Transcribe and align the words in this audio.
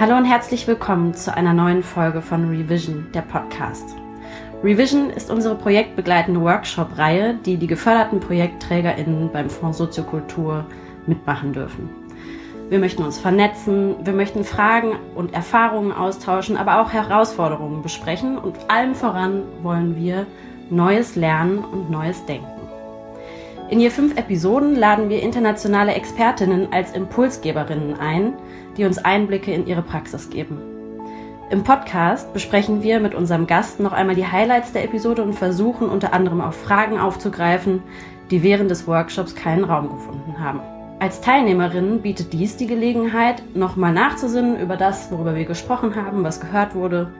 Hallo 0.00 0.16
und 0.16 0.24
herzlich 0.24 0.66
willkommen 0.66 1.12
zu 1.12 1.36
einer 1.36 1.52
neuen 1.52 1.82
Folge 1.82 2.22
von 2.22 2.48
Revision, 2.48 3.08
der 3.12 3.20
Podcast. 3.20 3.96
Revision 4.64 5.10
ist 5.10 5.30
unsere 5.30 5.54
projektbegleitende 5.54 6.40
Workshop-Reihe, 6.40 7.34
die 7.44 7.58
die 7.58 7.66
geförderten 7.66 8.18
ProjektträgerInnen 8.18 9.30
beim 9.30 9.50
Fonds 9.50 9.76
Soziokultur 9.76 10.64
mitmachen 11.06 11.52
dürfen. 11.52 11.90
Wir 12.70 12.78
möchten 12.78 13.02
uns 13.02 13.18
vernetzen, 13.18 13.96
wir 14.02 14.14
möchten 14.14 14.42
Fragen 14.42 14.92
und 15.14 15.34
Erfahrungen 15.34 15.92
austauschen, 15.92 16.56
aber 16.56 16.80
auch 16.80 16.94
Herausforderungen 16.94 17.82
besprechen 17.82 18.38
und 18.38 18.56
allem 18.70 18.94
voran 18.94 19.42
wollen 19.62 19.96
wir 19.96 20.24
Neues 20.70 21.14
lernen 21.14 21.58
und 21.58 21.90
Neues 21.90 22.24
denken. 22.24 22.48
In 23.68 23.78
je 23.78 23.90
fünf 23.90 24.16
Episoden 24.16 24.74
laden 24.74 25.10
wir 25.10 25.22
internationale 25.22 25.92
Expertinnen 25.92 26.72
als 26.72 26.92
Impulsgeberinnen 26.92 28.00
ein, 28.00 28.32
die 28.80 28.86
uns 28.86 28.96
Einblicke 28.96 29.52
in 29.52 29.66
ihre 29.66 29.82
Praxis 29.82 30.30
geben. 30.30 30.58
Im 31.50 31.64
Podcast 31.64 32.32
besprechen 32.32 32.82
wir 32.82 32.98
mit 32.98 33.14
unserem 33.14 33.46
Gast 33.46 33.78
noch 33.78 33.92
einmal 33.92 34.14
die 34.14 34.26
Highlights 34.26 34.72
der 34.72 34.84
Episode 34.84 35.22
und 35.22 35.34
versuchen 35.34 35.90
unter 35.90 36.14
anderem 36.14 36.40
auch 36.40 36.54
Fragen 36.54 36.98
aufzugreifen, 36.98 37.82
die 38.30 38.42
während 38.42 38.70
des 38.70 38.86
Workshops 38.86 39.34
keinen 39.34 39.64
Raum 39.64 39.90
gefunden 39.90 40.42
haben. 40.42 40.60
Als 40.98 41.20
Teilnehmerin 41.20 42.00
bietet 42.00 42.32
dies 42.32 42.56
die 42.56 42.66
Gelegenheit, 42.66 43.42
nochmal 43.54 43.92
nachzusinnen 43.92 44.58
über 44.58 44.78
das, 44.78 45.12
worüber 45.12 45.34
wir 45.34 45.44
gesprochen 45.44 45.94
haben, 45.94 46.24
was 46.24 46.40
gehört 46.40 46.74
wurde. 46.74 47.12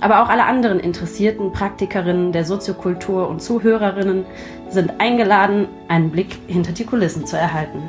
Aber 0.00 0.22
auch 0.22 0.30
alle 0.30 0.44
anderen 0.44 0.80
interessierten 0.80 1.52
Praktikerinnen 1.52 2.32
der 2.32 2.46
Soziokultur 2.46 3.28
und 3.28 3.42
Zuhörerinnen 3.42 4.24
sind 4.70 4.98
eingeladen, 4.98 5.68
einen 5.88 6.10
Blick 6.10 6.38
hinter 6.46 6.72
die 6.72 6.86
Kulissen 6.86 7.26
zu 7.26 7.36
erhalten. 7.36 7.82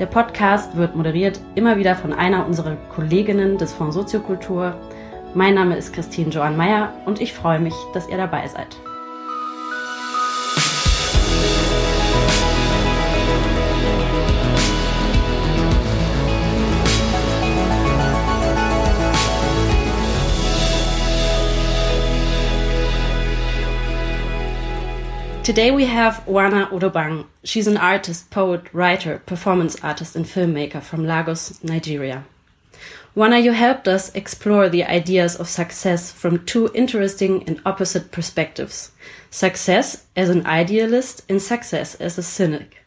Der 0.00 0.06
Podcast 0.06 0.76
wird 0.76 0.96
moderiert 0.96 1.38
immer 1.54 1.76
wieder 1.76 1.94
von 1.94 2.12
einer 2.12 2.46
unserer 2.46 2.74
Kolleginnen 2.92 3.58
des 3.58 3.72
Fonds 3.72 3.94
Soziokultur. 3.94 4.74
Mein 5.34 5.54
Name 5.54 5.76
ist 5.76 5.92
Christine 5.92 6.30
Johann 6.30 6.56
Meyer 6.56 6.92
und 7.06 7.20
ich 7.20 7.32
freue 7.32 7.60
mich, 7.60 7.74
dass 7.92 8.08
ihr 8.08 8.16
dabei 8.16 8.48
seid. 8.48 8.76
Today 25.44 25.70
we 25.70 25.84
have 25.84 26.24
Wana 26.24 26.70
Udobang. 26.70 27.26
She's 27.44 27.66
an 27.66 27.76
artist, 27.76 28.30
poet, 28.30 28.62
writer, 28.72 29.18
performance 29.26 29.76
artist, 29.84 30.16
and 30.16 30.24
filmmaker 30.24 30.82
from 30.82 31.06
Lagos, 31.06 31.62
Nigeria. 31.62 32.24
Wana, 33.14 33.42
you 33.42 33.52
helped 33.52 33.86
us 33.86 34.10
explore 34.14 34.70
the 34.70 34.84
ideas 34.84 35.36
of 35.36 35.50
success 35.50 36.10
from 36.10 36.46
two 36.46 36.70
interesting 36.72 37.46
and 37.46 37.60
opposite 37.66 38.10
perspectives. 38.10 38.92
Success 39.28 40.06
as 40.16 40.30
an 40.30 40.46
idealist 40.46 41.20
and 41.28 41.42
success 41.42 41.94
as 41.96 42.16
a 42.16 42.22
cynic. 42.22 42.78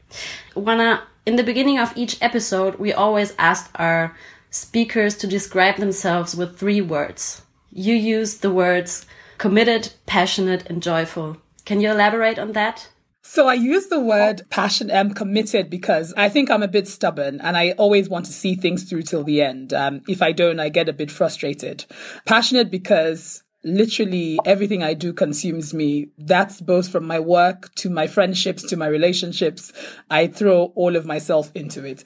Wana, 0.55 1.03
in 1.28 1.35
the 1.35 1.44
beginning 1.44 1.78
of 1.78 1.95
each 1.95 2.17
episode, 2.23 2.80
we 2.80 2.91
always 2.91 3.35
asked 3.38 3.69
our 3.75 4.17
speakers 4.50 5.16
to 5.17 5.28
describe 5.28 5.75
themselves 5.75 6.35
with 6.35 6.58
three 6.58 6.81
words. 6.81 7.44
You 7.72 7.94
used 7.94 8.41
the 8.41 8.50
words 8.50 9.05
committed, 9.38 9.94
passionate, 10.08 10.66
and 10.66 10.81
joyful. 10.81 11.38
Can 11.68 11.82
you 11.82 11.92
elaborate 11.92 12.40
on 12.40 12.54
that? 12.54 12.88
So 13.23 13.50
I 13.50 13.56
use 13.56 13.88
the 13.88 14.00
word 14.00 14.44
passion 14.50 14.90
am 14.90 15.14
committed 15.14 15.70
because 15.70 16.14
I 16.16 16.30
think 16.30 16.50
I'm 16.50 16.64
a 16.64 16.68
bit 16.70 16.88
stubborn 16.88 17.42
and 17.42 17.58
I 17.58 17.72
always 17.72 18.08
want 18.08 18.26
to 18.28 18.32
see 18.32 18.56
things 18.56 18.86
through 18.86 19.02
till 19.02 19.26
the 19.26 19.42
end. 19.42 19.74
Um, 19.74 20.02
if 20.08 20.22
I 20.22 20.32
don't, 20.32 20.62
I 20.62 20.70
get 20.70 20.88
a 20.88 20.94
bit 20.94 21.12
frustrated. 21.12 21.84
Passionate 22.26 22.72
because 22.72 23.44
literally 23.66 24.40
everything 24.46 24.81
I 24.81 24.94
do 24.94 25.12
consumes 25.12 25.74
me. 25.74 26.08
That's 26.18 26.62
both 26.62 26.88
from 26.88 27.06
my 27.06 27.19
work 27.19 27.75
to 27.75 27.90
my 27.90 28.08
friendships 28.08 28.64
to 28.64 28.78
my 28.78 28.88
relationships. 28.88 29.74
I 30.09 30.28
throw 30.28 30.72
all 30.75 30.96
of 30.96 31.06
myself 31.06 31.52
into 31.53 31.84
it. 31.84 32.06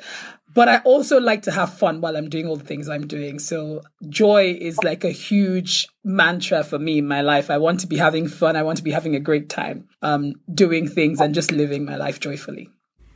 But 0.53 0.67
I 0.67 0.78
also 0.79 1.19
like 1.19 1.44
to 1.44 1.51
have 1.51 1.78
fun 1.78 2.01
while 2.01 2.17
I'm 2.17 2.29
doing 2.29 2.47
all 2.47 2.57
the 2.57 2.66
things 2.66 2.89
I'm 2.89 3.07
doing. 3.07 3.39
So 3.39 3.81
joy 4.09 4.57
is 4.59 4.78
like 4.84 5.03
a 5.03 5.12
huge 5.12 5.88
mantra 6.03 6.63
for 6.63 6.79
me 6.79 6.97
in 6.97 7.07
my 7.07 7.22
life. 7.22 7.50
I 7.50 7.57
want 7.57 7.79
to 7.81 7.88
be 7.88 7.97
having 7.97 8.28
fun. 8.28 8.56
I 8.56 8.63
want 8.63 8.78
to 8.78 8.84
be 8.84 8.91
having 8.91 9.16
a 9.16 9.19
great 9.19 9.50
time, 9.50 9.88
um, 10.01 10.34
doing 10.53 10.88
things 10.88 11.22
and 11.22 11.34
just 11.34 11.51
living 11.51 11.85
my 11.85 11.95
life 11.95 12.19
joyfully. 12.19 12.69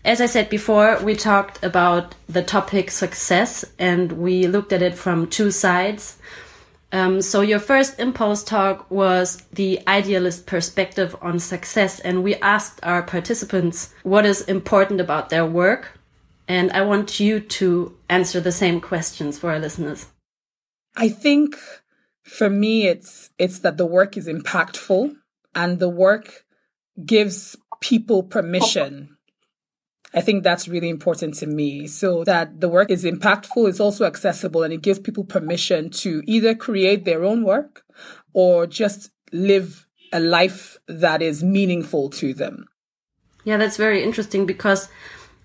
As 0.06 0.22
I 0.22 0.28
said 0.28 0.50
before, 0.50 1.00
we 1.03 1.16
talked 1.16 1.63
about 1.63 2.13
the 2.29 2.44
topic 2.44 2.91
success 2.91 3.66
and 3.79 4.12
we 4.13 4.47
looked 4.47 4.72
at 4.72 4.84
it 4.84 4.95
from 4.95 5.28
two 5.28 5.50
sides. 5.51 6.18
Um, 6.91 7.22
so 7.22 7.41
your 7.41 7.59
first 7.59 8.00
impulse 8.00 8.44
talk 8.44 8.90
was 8.90 9.41
the 9.51 9.81
idealist 9.88 10.45
perspective 10.45 11.16
on 11.22 11.40
success, 11.40 12.00
and 12.00 12.24
we 12.24 12.35
asked 12.35 12.79
our 12.84 13.01
participants 13.01 13.94
what 14.03 14.25
is 14.25 14.41
important 14.44 15.01
about 15.01 15.29
their 15.29 15.45
work 15.45 15.94
and 16.47 16.72
I 16.72 16.81
want 16.81 17.19
you 17.19 17.39
to 17.39 17.97
answer 18.09 18.39
the 18.39 18.51
same 18.51 18.79
questions 18.79 19.39
for 19.39 19.51
our 19.51 19.59
listeners. 19.59 20.07
I 20.95 21.09
think 21.09 21.57
for 22.23 22.50
me, 22.50 22.88
it's, 22.88 23.29
it's 23.38 23.59
that 23.59 23.78
the 23.78 23.85
work 23.85 24.17
is 24.17 24.28
impactful 24.28 25.13
and 25.53 25.79
the 25.79 25.89
work 25.89 26.45
gives 27.03 27.56
people 27.81 28.23
permission. 28.23 29.17
I 30.13 30.22
think 30.22 30.44
that's 30.44 30.67
really 30.67 30.89
important 30.89 31.35
to 31.35 31.47
me. 31.47 31.88
So 31.88 32.23
that 32.23 32.62
the 32.62 32.69
work 32.69 32.89
is 32.89 33.03
impactful, 33.03 33.67
it's 33.67 33.81
also 33.81 34.06
accessible, 34.06 34.63
and 34.63 34.73
it 34.73 34.81
gives 34.81 35.00
people 35.00 35.25
permission 35.25 35.89
to 35.91 36.23
either 36.25 36.56
create 36.56 37.03
their 37.03 37.23
own 37.23 37.44
work 37.44 37.83
or 38.33 38.66
just 38.66 39.12
live 39.31 39.85
a 40.13 40.19
life 40.19 40.77
that 40.88 41.22
is 41.22 41.44
meaningful 41.44 42.09
to 42.12 42.33
them. 42.33 42.66
Yeah, 43.44 43.57
that's 43.57 43.77
very 43.77 44.03
interesting 44.03 44.45
because 44.45 44.88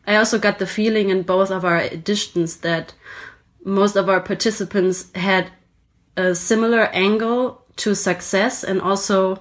I 0.06 0.16
also 0.16 0.38
got 0.38 0.58
the 0.58 0.66
feeling 0.66 1.10
in 1.10 1.22
both 1.22 1.50
of 1.50 1.64
our 1.64 1.80
editions 1.80 2.58
that 2.58 2.94
most 3.64 3.96
of 3.96 4.08
our 4.08 4.20
participants 4.20 5.10
had 5.14 5.50
a 6.16 6.34
similar 6.34 6.84
angle 6.92 7.64
to 7.76 7.94
success 7.94 8.64
and 8.64 8.80
also 8.80 9.40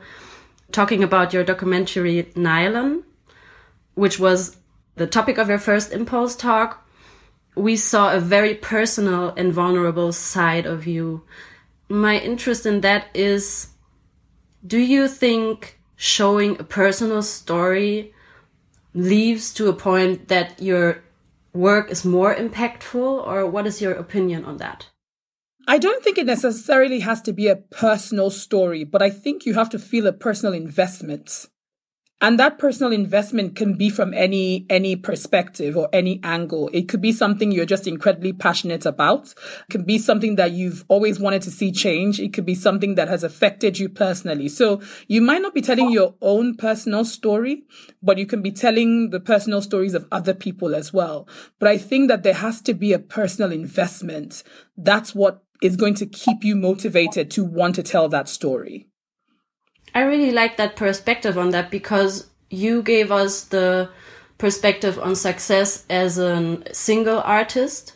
talking 0.71 1.03
about 1.03 1.33
your 1.33 1.43
documentary 1.43 2.31
Nylon, 2.35 3.03
which 3.95 4.19
was 4.19 4.57
the 4.95 5.07
topic 5.07 5.37
of 5.37 5.49
your 5.49 5.57
first 5.57 5.91
impulse 5.91 6.35
talk. 6.35 6.87
We 7.55 7.75
saw 7.75 8.13
a 8.13 8.19
very 8.19 8.53
personal 8.53 9.33
and 9.35 9.51
vulnerable 9.51 10.13
side 10.13 10.65
of 10.65 10.85
you. 10.85 11.23
My 11.89 12.17
interest 12.19 12.65
in 12.65 12.81
that 12.81 13.07
is 13.13 13.69
do 14.65 14.77
you 14.77 15.07
think 15.07 15.79
showing 15.95 16.59
a 16.59 16.63
personal 16.63 17.21
story 17.23 18.13
leaves 18.94 19.53
to 19.53 19.69
a 19.69 19.73
point 19.73 20.27
that 20.27 20.61
your 20.61 21.03
work 21.53 21.89
is 21.91 22.05
more 22.05 22.33
impactful, 22.33 23.27
or 23.27 23.45
what 23.45 23.67
is 23.67 23.81
your 23.81 23.94
opinion 23.94 24.45
on 24.45 24.57
that? 24.57 24.89
I 25.67 25.77
don't 25.77 26.03
think 26.03 26.17
it 26.17 26.25
necessarily 26.25 27.01
has 27.01 27.22
to 27.23 27.33
be 27.33 27.47
a 27.47 27.55
personal 27.55 28.31
story, 28.31 28.83
but 28.83 29.01
I 29.01 29.09
think 29.09 29.45
you 29.45 29.53
have 29.53 29.69
to 29.69 29.79
feel 29.79 30.07
a 30.07 30.13
personal 30.13 30.53
investment 30.53 31.47
and 32.22 32.38
that 32.38 32.59
personal 32.59 32.91
investment 32.91 33.56
can 33.56 33.75
be 33.75 33.90
from 33.90 34.13
any, 34.13 34.66
any 34.69 34.97
perspective 34.97 35.78
or 35.78 35.88
any 35.94 36.19
angle. 36.22 36.69
It 36.74 36.90
could 36.90 37.02
be 37.02 37.13
something 37.13 37.50
you're 37.52 37.66
just 37.66 37.88
incredibly 37.88 38.34
passionate 38.34 38.85
about. 38.85 39.30
It 39.30 39.69
can 39.72 39.84
be 39.85 39.97
something 39.97 40.35
that 40.35 40.52
you've 40.52 40.84
always 40.90 41.18
wanted 41.18 41.44
to 41.44 41.52
see 41.52 41.72
change. 41.72 42.19
It 42.19 42.34
could 42.34 42.46
be 42.46 42.56
something 42.56 42.96
that 42.96 43.07
has 43.07 43.24
affected 43.24 43.80
you 43.80 43.88
personally. 43.88 44.50
So 44.50 44.81
you 45.07 45.22
might 45.22 45.41
not 45.41 45.53
be 45.53 45.62
telling 45.62 45.91
your 45.91 46.16
own 46.22 46.57
personal 46.57 47.06
story, 47.06 47.63
but 48.03 48.18
you 48.18 48.25
can 48.25 48.41
be 48.41 48.51
telling 48.51 49.12
the 49.12 49.22
personal 49.22 49.62
stories 49.62 49.94
of 49.94 50.06
other 50.12 50.34
people 50.34 50.75
as 50.75 50.92
well. 50.92 51.25
But 51.57 51.69
I 51.69 51.77
think 51.77 52.10
that 52.10 52.24
there 52.24 52.33
has 52.33 52.62
to 52.63 52.74
be 52.74 52.92
a 52.92 53.00
personal 53.00 53.54
investment. 53.54 54.44
That's 54.75 55.15
what 55.15 55.42
is 55.62 55.77
going 55.77 55.94
to 55.95 56.06
keep 56.06 56.44
you 56.44 56.57
motivated 56.57 57.31
to 57.31 57.45
want 57.45 57.75
to 57.75 57.83
tell 57.83 58.10
that 58.10 58.27
story. 58.27 58.88
I 59.94 60.01
really 60.01 60.31
like 60.31 60.57
that 60.57 60.75
perspective 60.75 61.38
on 61.38 61.51
that 61.51 61.71
because 61.71 62.27
you 62.50 62.81
gave 62.81 63.12
us 63.12 63.44
the 63.45 63.89
perspective 64.38 64.97
on 65.00 65.15
success 65.15 65.86
as 65.89 66.18
a 66.18 66.62
single 66.74 67.19
artist. 67.21 67.94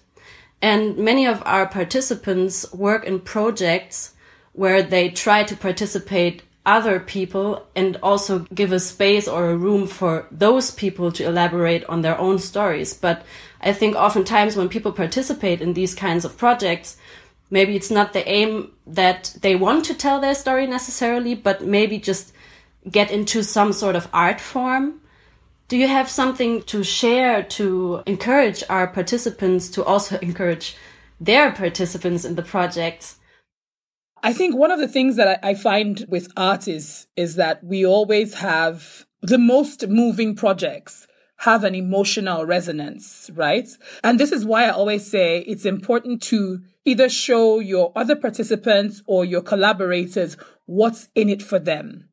And 0.61 0.97
many 0.97 1.25
of 1.25 1.41
our 1.45 1.67
participants 1.67 2.71
work 2.73 3.05
in 3.05 3.19
projects 3.19 4.13
where 4.53 4.81
they 4.81 5.09
try 5.09 5.43
to 5.43 5.55
participate 5.55 6.43
other 6.65 6.99
people 6.99 7.67
and 7.75 7.97
also 8.01 8.39
give 8.53 8.71
a 8.71 8.79
space 8.79 9.27
or 9.27 9.49
a 9.49 9.57
room 9.57 9.85
for 9.85 10.27
those 10.31 10.71
people 10.71 11.11
to 11.11 11.25
elaborate 11.25 11.83
on 11.85 12.01
their 12.01 12.17
own 12.17 12.39
stories. 12.39 12.93
But 12.93 13.25
I 13.59 13.73
think 13.73 13.95
oftentimes 13.95 14.55
when 14.55 14.69
people 14.69 14.93
participate 14.93 15.61
in 15.61 15.73
these 15.73 15.93
kinds 15.93 16.23
of 16.23 16.37
projects, 16.37 16.95
maybe 17.53 17.75
it's 17.75 17.91
not 17.91 18.13
the 18.13 18.27
aim 18.27 18.71
that 18.87 19.37
they 19.41 19.55
want 19.55 19.85
to 19.85 19.93
tell 19.93 20.19
their 20.19 20.33
story 20.33 20.65
necessarily, 20.65 21.35
but 21.35 21.63
maybe 21.63 21.99
just 21.99 22.33
get 22.89 23.11
into 23.11 23.43
some 23.43 23.71
sort 23.71 23.95
of 23.95 24.09
art 24.11 24.41
form. 24.41 24.99
Do 25.67 25.77
you 25.77 25.87
have 25.87 26.09
something 26.09 26.63
to 26.63 26.83
share 26.83 27.43
to 27.57 28.01
encourage 28.07 28.63
our 28.69 28.87
participants 28.87 29.69
to 29.69 29.83
also 29.83 30.17
encourage 30.17 30.75
their 31.21 31.51
participants 31.51 32.25
in 32.25 32.33
the 32.33 32.41
project? 32.41 33.15
I 34.23 34.33
think 34.33 34.55
one 34.55 34.71
of 34.71 34.79
the 34.79 34.87
things 34.87 35.15
that 35.17 35.39
I 35.45 35.53
find 35.53 36.05
with 36.09 36.33
art 36.35 36.67
is, 36.67 37.05
is 37.15 37.35
that 37.35 37.63
we 37.63 37.85
always 37.85 38.33
have 38.35 39.05
the 39.21 39.37
most 39.37 39.87
moving 39.87 40.35
projects 40.35 41.05
have 41.37 41.63
an 41.63 41.75
emotional 41.75 42.45
resonance, 42.45 43.29
right? 43.35 43.67
And 44.03 44.19
this 44.19 44.31
is 44.31 44.43
why 44.43 44.65
I 44.65 44.69
always 44.69 45.05
say 45.05 45.39
it's 45.41 45.65
important 45.65 46.23
to 46.23 46.61
either 46.85 47.09
show 47.09 47.59
your 47.59 47.91
other 47.95 48.15
participants 48.15 49.01
or 49.05 49.25
your 49.25 49.41
collaborators 49.41 50.37
what's 50.65 51.09
in 51.15 51.29
it 51.29 51.41
for 51.41 51.59
them. 51.59 52.09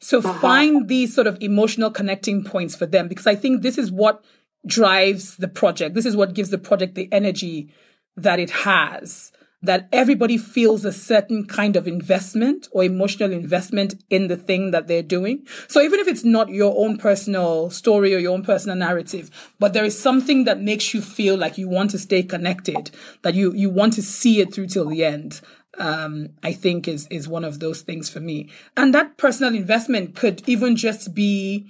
So 0.00 0.18
uh-huh. 0.18 0.38
find 0.40 0.88
these 0.88 1.14
sort 1.14 1.26
of 1.26 1.38
emotional 1.40 1.90
connecting 1.90 2.44
points 2.44 2.74
for 2.76 2.86
them 2.86 3.08
because 3.08 3.26
I 3.26 3.34
think 3.34 3.62
this 3.62 3.78
is 3.78 3.90
what 3.90 4.24
drives 4.66 5.36
the 5.36 5.48
project. 5.48 5.94
This 5.94 6.06
is 6.06 6.16
what 6.16 6.34
gives 6.34 6.50
the 6.50 6.58
project 6.58 6.94
the 6.94 7.08
energy 7.12 7.72
that 8.16 8.38
it 8.38 8.50
has 8.50 9.32
that 9.64 9.88
everybody 9.92 10.36
feels 10.36 10.84
a 10.84 10.92
certain 10.92 11.46
kind 11.46 11.74
of 11.74 11.88
investment 11.88 12.68
or 12.72 12.84
emotional 12.84 13.32
investment 13.32 13.94
in 14.10 14.28
the 14.28 14.36
thing 14.36 14.70
that 14.72 14.86
they're 14.86 15.02
doing. 15.02 15.46
So 15.68 15.80
even 15.80 16.00
if 16.00 16.06
it's 16.06 16.24
not 16.24 16.50
your 16.50 16.74
own 16.76 16.98
personal 16.98 17.70
story 17.70 18.14
or 18.14 18.18
your 18.18 18.32
own 18.32 18.44
personal 18.44 18.76
narrative, 18.76 19.30
but 19.58 19.72
there 19.72 19.84
is 19.84 19.98
something 19.98 20.44
that 20.44 20.60
makes 20.60 20.92
you 20.92 21.00
feel 21.00 21.36
like 21.36 21.56
you 21.56 21.68
want 21.68 21.90
to 21.92 21.98
stay 21.98 22.22
connected, 22.22 22.90
that 23.22 23.34
you, 23.34 23.54
you 23.54 23.70
want 23.70 23.94
to 23.94 24.02
see 24.02 24.40
it 24.40 24.52
through 24.52 24.68
till 24.68 24.88
the 24.88 25.04
end. 25.04 25.40
Um, 25.76 26.28
I 26.40 26.52
think 26.52 26.86
is, 26.86 27.08
is 27.10 27.26
one 27.26 27.44
of 27.44 27.58
those 27.58 27.82
things 27.82 28.08
for 28.08 28.20
me. 28.20 28.48
And 28.76 28.94
that 28.94 29.16
personal 29.16 29.56
investment 29.56 30.14
could 30.14 30.48
even 30.48 30.76
just 30.76 31.14
be 31.14 31.66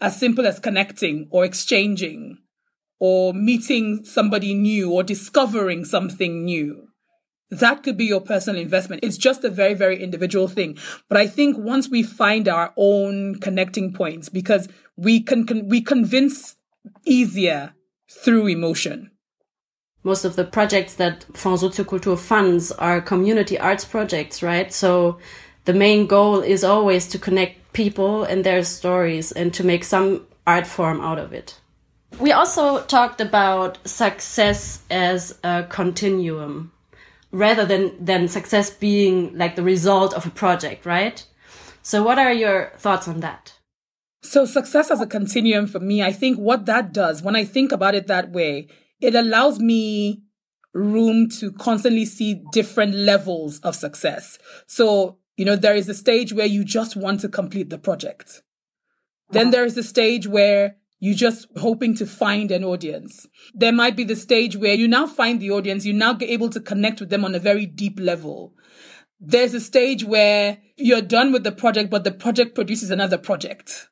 as 0.00 0.16
simple 0.16 0.46
as 0.46 0.60
connecting 0.60 1.26
or 1.30 1.44
exchanging 1.44 2.38
or 3.00 3.34
meeting 3.34 4.04
somebody 4.04 4.54
new 4.54 4.92
or 4.92 5.02
discovering 5.02 5.84
something 5.84 6.44
new 6.44 6.89
that 7.50 7.82
could 7.82 7.96
be 7.96 8.04
your 8.04 8.20
personal 8.20 8.60
investment. 8.60 9.04
It's 9.04 9.16
just 9.16 9.44
a 9.44 9.50
very, 9.50 9.74
very 9.74 10.02
individual 10.02 10.48
thing. 10.48 10.78
But 11.08 11.18
I 11.18 11.26
think 11.26 11.58
once 11.58 11.88
we 11.88 12.02
find 12.02 12.48
our 12.48 12.72
own 12.76 13.36
connecting 13.40 13.92
points, 13.92 14.28
because 14.28 14.68
we 14.96 15.20
can, 15.20 15.46
can 15.46 15.68
we 15.68 15.80
convince 15.80 16.56
easier 17.04 17.74
through 18.10 18.48
emotion. 18.48 19.10
Most 20.02 20.24
of 20.24 20.36
the 20.36 20.44
projects 20.44 20.94
that 20.94 21.24
Fonds 21.36 21.62
Soziokultur 21.62 22.18
funds 22.18 22.72
are 22.72 23.00
community 23.00 23.58
arts 23.58 23.84
projects, 23.84 24.42
right? 24.42 24.72
So 24.72 25.18
the 25.66 25.74
main 25.74 26.06
goal 26.06 26.40
is 26.40 26.64
always 26.64 27.06
to 27.08 27.18
connect 27.18 27.72
people 27.72 28.24
and 28.24 28.44
their 28.44 28.64
stories 28.64 29.30
and 29.32 29.52
to 29.54 29.64
make 29.64 29.84
some 29.84 30.26
art 30.46 30.66
form 30.66 31.00
out 31.00 31.18
of 31.18 31.32
it. 31.32 31.60
We 32.18 32.32
also 32.32 32.82
talked 32.82 33.20
about 33.20 33.78
success 33.86 34.82
as 34.90 35.38
a 35.44 35.64
continuum 35.68 36.72
rather 37.32 37.64
than 37.64 38.04
than 38.04 38.28
success 38.28 38.70
being 38.70 39.36
like 39.36 39.56
the 39.56 39.62
result 39.62 40.14
of 40.14 40.26
a 40.26 40.30
project, 40.30 40.84
right? 40.84 41.24
So 41.82 42.02
what 42.02 42.18
are 42.18 42.32
your 42.32 42.72
thoughts 42.78 43.08
on 43.08 43.20
that? 43.20 43.54
So 44.22 44.44
success 44.44 44.90
as 44.90 45.00
a 45.00 45.06
continuum 45.06 45.66
for 45.66 45.80
me, 45.80 46.02
I 46.02 46.12
think 46.12 46.38
what 46.38 46.66
that 46.66 46.92
does 46.92 47.22
when 47.22 47.36
I 47.36 47.44
think 47.44 47.72
about 47.72 47.94
it 47.94 48.06
that 48.06 48.30
way, 48.30 48.68
it 49.00 49.14
allows 49.14 49.58
me 49.58 50.22
room 50.74 51.28
to 51.28 51.52
constantly 51.52 52.04
see 52.04 52.42
different 52.52 52.94
levels 52.94 53.60
of 53.60 53.74
success. 53.74 54.38
So, 54.66 55.18
you 55.36 55.44
know, 55.44 55.56
there 55.56 55.74
is 55.74 55.88
a 55.88 55.94
stage 55.94 56.32
where 56.32 56.46
you 56.46 56.64
just 56.64 56.96
want 56.96 57.20
to 57.20 57.28
complete 57.28 57.70
the 57.70 57.78
project. 57.78 58.42
Then 59.30 59.46
uh-huh. 59.46 59.50
there 59.52 59.64
is 59.64 59.76
a 59.78 59.82
stage 59.82 60.26
where 60.26 60.76
you 61.00 61.14
just 61.14 61.48
hoping 61.56 61.96
to 61.96 62.06
find 62.06 62.50
an 62.50 62.62
audience. 62.62 63.26
There 63.54 63.72
might 63.72 63.96
be 63.96 64.04
the 64.04 64.14
stage 64.14 64.54
where 64.54 64.74
you 64.74 64.86
now 64.86 65.06
find 65.06 65.40
the 65.40 65.50
audience, 65.50 65.86
you 65.86 65.94
now 65.94 66.12
get 66.12 66.28
able 66.28 66.50
to 66.50 66.60
connect 66.60 67.00
with 67.00 67.08
them 67.08 67.24
on 67.24 67.34
a 67.34 67.40
very 67.40 67.66
deep 67.66 67.98
level. 67.98 68.54
There's 69.18 69.54
a 69.54 69.60
stage 69.60 70.04
where 70.04 70.58
you're 70.76 71.02
done 71.02 71.32
with 71.32 71.42
the 71.42 71.52
project, 71.52 71.90
but 71.90 72.04
the 72.04 72.12
project 72.12 72.54
produces 72.54 72.90
another 72.90 73.18
project. 73.18 73.88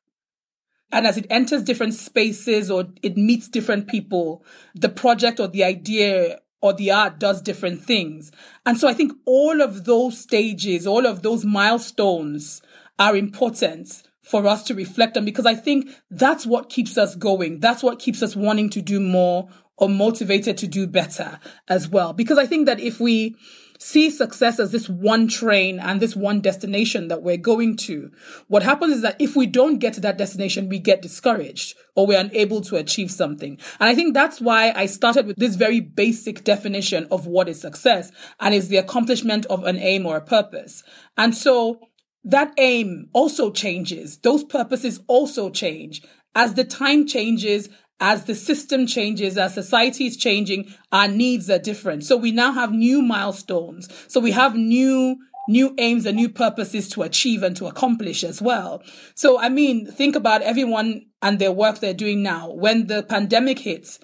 And 0.92 1.06
as 1.06 1.16
it 1.16 1.26
enters 1.28 1.62
different 1.64 1.94
spaces 1.94 2.70
or 2.70 2.86
it 3.02 3.16
meets 3.16 3.48
different 3.48 3.88
people, 3.88 4.44
the 4.74 4.88
project 4.88 5.40
or 5.40 5.48
the 5.48 5.64
idea 5.64 6.40
or 6.60 6.72
the 6.72 6.90
art 6.90 7.18
does 7.18 7.40
different 7.40 7.82
things. 7.82 8.32
And 8.66 8.76
so 8.78 8.88
I 8.88 8.94
think 8.94 9.12
all 9.24 9.60
of 9.60 9.84
those 9.84 10.18
stages, 10.18 10.86
all 10.86 11.06
of 11.06 11.22
those 11.22 11.44
milestones 11.44 12.62
are 12.98 13.16
important 13.16 14.07
for 14.28 14.46
us 14.46 14.62
to 14.62 14.74
reflect 14.74 15.16
on 15.16 15.24
because 15.24 15.46
I 15.46 15.54
think 15.54 15.88
that's 16.10 16.44
what 16.44 16.68
keeps 16.68 16.98
us 16.98 17.16
going. 17.16 17.60
That's 17.60 17.82
what 17.82 17.98
keeps 17.98 18.22
us 18.22 18.36
wanting 18.36 18.68
to 18.70 18.82
do 18.82 19.00
more 19.00 19.48
or 19.78 19.88
motivated 19.88 20.58
to 20.58 20.66
do 20.66 20.86
better 20.86 21.40
as 21.66 21.88
well. 21.88 22.12
Because 22.12 22.36
I 22.36 22.44
think 22.44 22.66
that 22.66 22.78
if 22.78 23.00
we 23.00 23.36
see 23.78 24.10
success 24.10 24.58
as 24.58 24.70
this 24.70 24.86
one 24.86 25.28
train 25.28 25.78
and 25.78 26.00
this 26.00 26.14
one 26.14 26.42
destination 26.42 27.08
that 27.08 27.22
we're 27.22 27.38
going 27.38 27.76
to, 27.76 28.10
what 28.48 28.62
happens 28.62 28.96
is 28.96 29.02
that 29.02 29.16
if 29.18 29.34
we 29.34 29.46
don't 29.46 29.78
get 29.78 29.94
to 29.94 30.00
that 30.00 30.18
destination, 30.18 30.68
we 30.68 30.78
get 30.78 31.00
discouraged 31.00 31.74
or 31.94 32.06
we're 32.06 32.20
unable 32.20 32.60
to 32.60 32.76
achieve 32.76 33.10
something. 33.10 33.58
And 33.80 33.88
I 33.88 33.94
think 33.94 34.12
that's 34.12 34.42
why 34.42 34.72
I 34.76 34.84
started 34.84 35.26
with 35.26 35.36
this 35.36 35.54
very 35.54 35.80
basic 35.80 36.44
definition 36.44 37.06
of 37.10 37.26
what 37.26 37.48
is 37.48 37.62
success 37.62 38.12
and 38.40 38.54
is 38.54 38.68
the 38.68 38.76
accomplishment 38.76 39.46
of 39.46 39.64
an 39.64 39.78
aim 39.78 40.04
or 40.04 40.16
a 40.18 40.20
purpose. 40.20 40.82
And 41.16 41.34
so 41.34 41.87
that 42.24 42.52
aim 42.58 43.08
also 43.12 43.50
changes. 43.50 44.18
Those 44.18 44.44
purposes 44.44 45.00
also 45.06 45.50
change. 45.50 46.02
As 46.34 46.54
the 46.54 46.64
time 46.64 47.06
changes, 47.06 47.68
as 48.00 48.24
the 48.24 48.34
system 48.34 48.86
changes, 48.86 49.36
as 49.36 49.54
society 49.54 50.06
is 50.06 50.16
changing, 50.16 50.72
our 50.92 51.08
needs 51.08 51.50
are 51.50 51.58
different. 51.58 52.04
So 52.04 52.16
we 52.16 52.30
now 52.30 52.52
have 52.52 52.72
new 52.72 53.02
milestones. 53.02 53.88
So 54.08 54.20
we 54.20 54.32
have 54.32 54.54
new, 54.54 55.16
new 55.48 55.74
aims 55.78 56.06
and 56.06 56.16
new 56.16 56.28
purposes 56.28 56.88
to 56.90 57.02
achieve 57.02 57.42
and 57.42 57.56
to 57.56 57.66
accomplish 57.66 58.22
as 58.22 58.40
well. 58.40 58.82
So, 59.14 59.40
I 59.40 59.48
mean, 59.48 59.86
think 59.86 60.14
about 60.14 60.42
everyone 60.42 61.06
and 61.22 61.38
their 61.38 61.52
work 61.52 61.80
they're 61.80 61.94
doing 61.94 62.22
now. 62.22 62.52
When 62.52 62.86
the 62.86 63.02
pandemic 63.02 63.60
hits, 63.60 63.98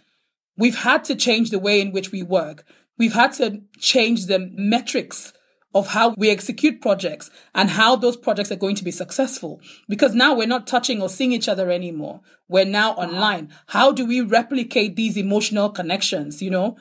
we've 0.56 0.78
had 0.78 1.05
to 1.05 1.14
change 1.14 1.50
the 1.50 1.58
way 1.58 1.81
in 1.81 1.93
which 1.93 2.11
we 2.11 2.22
work. 2.22 2.64
We've 2.99 3.14
had 3.14 3.32
to 3.34 3.62
change 3.78 4.26
the 4.26 4.50
metrics 4.55 5.32
of 5.75 5.88
how 5.88 6.15
we 6.17 6.31
execute 6.31 6.81
projects 6.81 7.31
and 7.55 7.71
how 7.71 7.97
those 7.97 8.17
projects 8.17 8.53
are 8.53 8.56
going 8.56 8.76
to 8.76 8.85
be 8.85 8.91
successful. 8.91 9.61
Because 9.88 10.15
now 10.15 10.35
we're 10.35 10.47
not 10.47 10.67
touching 10.67 11.03
or 11.03 11.09
seeing 11.09 11.32
each 11.32 11.49
other 11.49 11.71
anymore. 11.71 12.21
We're 12.49 12.65
now 12.65 12.93
online. 12.93 13.50
How 13.69 13.91
do 13.93 14.06
we 14.06 14.21
replicate 14.21 14.97
these 14.97 15.17
emotional 15.17 15.71
connections? 15.71 16.40
You 16.40 16.50
know, 16.50 16.76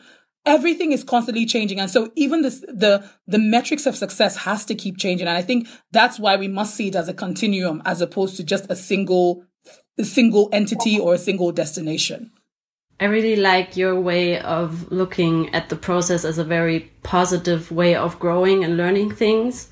everything 0.45 0.91
is 0.91 1.03
constantly 1.03 1.45
changing. 1.45 1.79
And 1.79 1.89
so 1.89 2.11
even 2.15 2.41
this, 2.43 2.59
the, 2.61 3.09
the 3.25 3.39
metrics 3.39 3.85
of 3.85 3.95
success 3.95 4.37
has 4.37 4.65
to 4.65 4.75
keep 4.75 4.97
changing. 4.97 5.27
And 5.27 5.37
I 5.37 5.41
think 5.41 5.67
that's 5.91 6.19
why 6.19 6.35
we 6.35 6.47
must 6.47 6.75
see 6.75 6.89
it 6.89 6.95
as 6.95 7.07
a 7.07 7.13
continuum 7.13 7.81
as 7.85 8.01
opposed 8.01 8.37
to 8.37 8.43
just 8.43 8.69
a 8.69 8.75
single, 8.75 9.45
a 9.97 10.03
single 10.03 10.49
entity 10.51 10.99
or 10.99 11.13
a 11.13 11.19
single 11.19 11.51
destination. 11.51 12.31
I 12.99 13.05
really 13.05 13.35
like 13.35 13.75
your 13.75 13.99
way 13.99 14.39
of 14.39 14.91
looking 14.91 15.53
at 15.53 15.69
the 15.69 15.75
process 15.75 16.23
as 16.23 16.37
a 16.37 16.43
very 16.43 16.91
positive 17.01 17.71
way 17.71 17.95
of 17.95 18.19
growing 18.19 18.63
and 18.63 18.77
learning 18.77 19.11
things. 19.11 19.69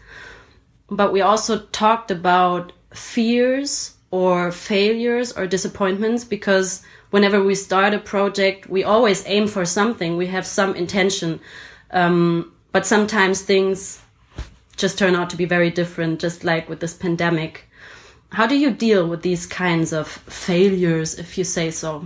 But 0.90 1.14
we 1.14 1.22
also 1.22 1.60
talked 1.60 2.12
about 2.12 2.74
fears 2.94 3.96
or 4.10 4.52
failures 4.52 5.32
or 5.32 5.48
disappointments 5.48 6.26
because 6.26 6.84
whenever 7.12 7.42
we 7.42 7.56
start 7.56 7.94
a 7.94 8.00
project, 8.00 8.70
we 8.70 8.84
always 8.84 9.26
aim 9.28 9.48
for 9.48 9.66
something. 9.66 10.18
We 10.18 10.28
have 10.28 10.46
some 10.46 10.76
intention. 10.76 11.40
Um, 11.92 12.54
but 12.72 12.86
sometimes 12.86 13.42
things 13.42 14.02
just 14.76 14.98
turn 14.98 15.16
out 15.16 15.30
to 15.30 15.38
be 15.38 15.46
very 15.46 15.70
different, 15.70 16.20
just 16.20 16.44
like 16.44 16.68
with 16.68 16.80
this 16.80 16.94
pandemic. 16.94 17.70
How 18.32 18.48
do 18.48 18.58
you 18.58 18.72
deal 18.72 19.08
with 19.08 19.22
these 19.22 19.46
kinds 19.46 19.94
of 19.94 20.08
failures, 20.08 21.20
if 21.20 21.38
you 21.38 21.44
say 21.44 21.70
so? 21.70 22.06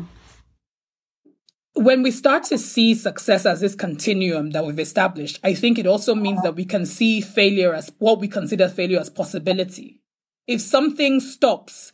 When 1.75 2.03
we 2.03 2.11
start 2.11 2.45
to 2.45 2.57
see 2.57 2.95
success 2.95 3.45
as 3.45 3.59
this 3.59 3.75
continuum 3.75 4.51
that 4.51 4.65
we've 4.65 4.79
established, 4.79 5.39
I 5.43 5.53
think 5.53 5.77
it 5.77 5.85
also 5.85 6.15
means 6.15 6.41
that 6.41 6.55
we 6.55 6.63
can 6.63 6.85
see 6.85 7.19
failure 7.19 7.73
as 7.73 7.91
what 7.99 8.19
we 8.19 8.29
consider 8.29 8.69
failure 8.69 8.99
as 8.99 9.09
possibility. 9.09 9.99
If 10.47 10.61
something 10.61 11.19
stops, 11.19 11.91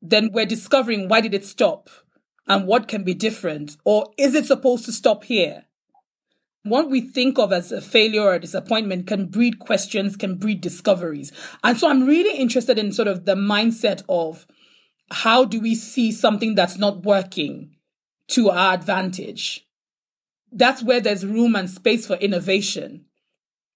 then 0.00 0.30
we're 0.32 0.46
discovering 0.46 1.08
why 1.08 1.20
did 1.20 1.34
it 1.34 1.44
stop 1.44 1.90
and 2.46 2.66
what 2.66 2.86
can 2.86 3.02
be 3.02 3.14
different? 3.14 3.76
Or 3.84 4.06
is 4.16 4.34
it 4.34 4.46
supposed 4.46 4.84
to 4.84 4.92
stop 4.92 5.24
here? 5.24 5.64
What 6.62 6.88
we 6.88 7.00
think 7.00 7.38
of 7.38 7.52
as 7.52 7.72
a 7.72 7.80
failure 7.80 8.22
or 8.22 8.34
a 8.34 8.40
disappointment 8.40 9.08
can 9.08 9.26
breed 9.26 9.58
questions, 9.58 10.16
can 10.16 10.36
breed 10.36 10.60
discoveries. 10.60 11.32
And 11.62 11.76
so 11.76 11.90
I'm 11.90 12.06
really 12.06 12.38
interested 12.38 12.78
in 12.78 12.92
sort 12.92 13.08
of 13.08 13.24
the 13.24 13.34
mindset 13.34 14.04
of 14.08 14.46
how 15.10 15.44
do 15.44 15.60
we 15.60 15.74
see 15.74 16.12
something 16.12 16.54
that's 16.54 16.78
not 16.78 17.02
working 17.02 17.73
to 18.28 18.50
our 18.50 18.74
advantage. 18.74 19.66
That's 20.50 20.82
where 20.82 21.00
there's 21.00 21.26
room 21.26 21.56
and 21.56 21.68
space 21.68 22.06
for 22.06 22.14
innovation. 22.14 23.06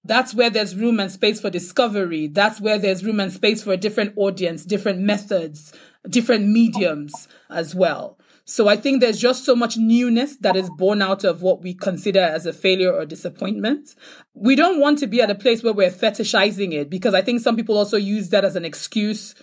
That's 0.04 0.32
where 0.32 0.48
there's 0.48 0.76
room 0.76 1.00
and 1.00 1.10
space 1.10 1.40
for 1.40 1.50
discovery. 1.50 2.28
That's 2.28 2.60
where 2.60 2.78
there's 2.78 3.04
room 3.04 3.20
and 3.20 3.32
space 3.32 3.62
for 3.62 3.72
a 3.72 3.76
different 3.76 4.14
audience, 4.16 4.64
different 4.64 5.00
methods, 5.00 5.72
different 6.08 6.48
mediums 6.48 7.28
as 7.50 7.74
well. 7.74 8.18
So 8.44 8.66
I 8.66 8.76
think 8.76 9.00
there's 9.00 9.20
just 9.20 9.44
so 9.44 9.54
much 9.54 9.76
newness 9.76 10.38
that 10.38 10.56
is 10.56 10.70
born 10.70 11.02
out 11.02 11.22
of 11.22 11.42
what 11.42 11.60
we 11.60 11.74
consider 11.74 12.20
as 12.20 12.46
a 12.46 12.52
failure 12.54 12.90
or 12.90 13.04
disappointment. 13.04 13.94
We 14.32 14.56
don't 14.56 14.80
want 14.80 14.98
to 15.00 15.06
be 15.06 15.20
at 15.20 15.30
a 15.30 15.34
place 15.34 15.62
where 15.62 15.74
we're 15.74 15.90
fetishizing 15.90 16.72
it 16.72 16.88
because 16.88 17.12
I 17.12 17.20
think 17.20 17.42
some 17.42 17.56
people 17.56 17.76
also 17.76 17.98
use 17.98 18.30
that 18.30 18.46
as 18.46 18.56
an 18.56 18.64
excuse 18.64 19.34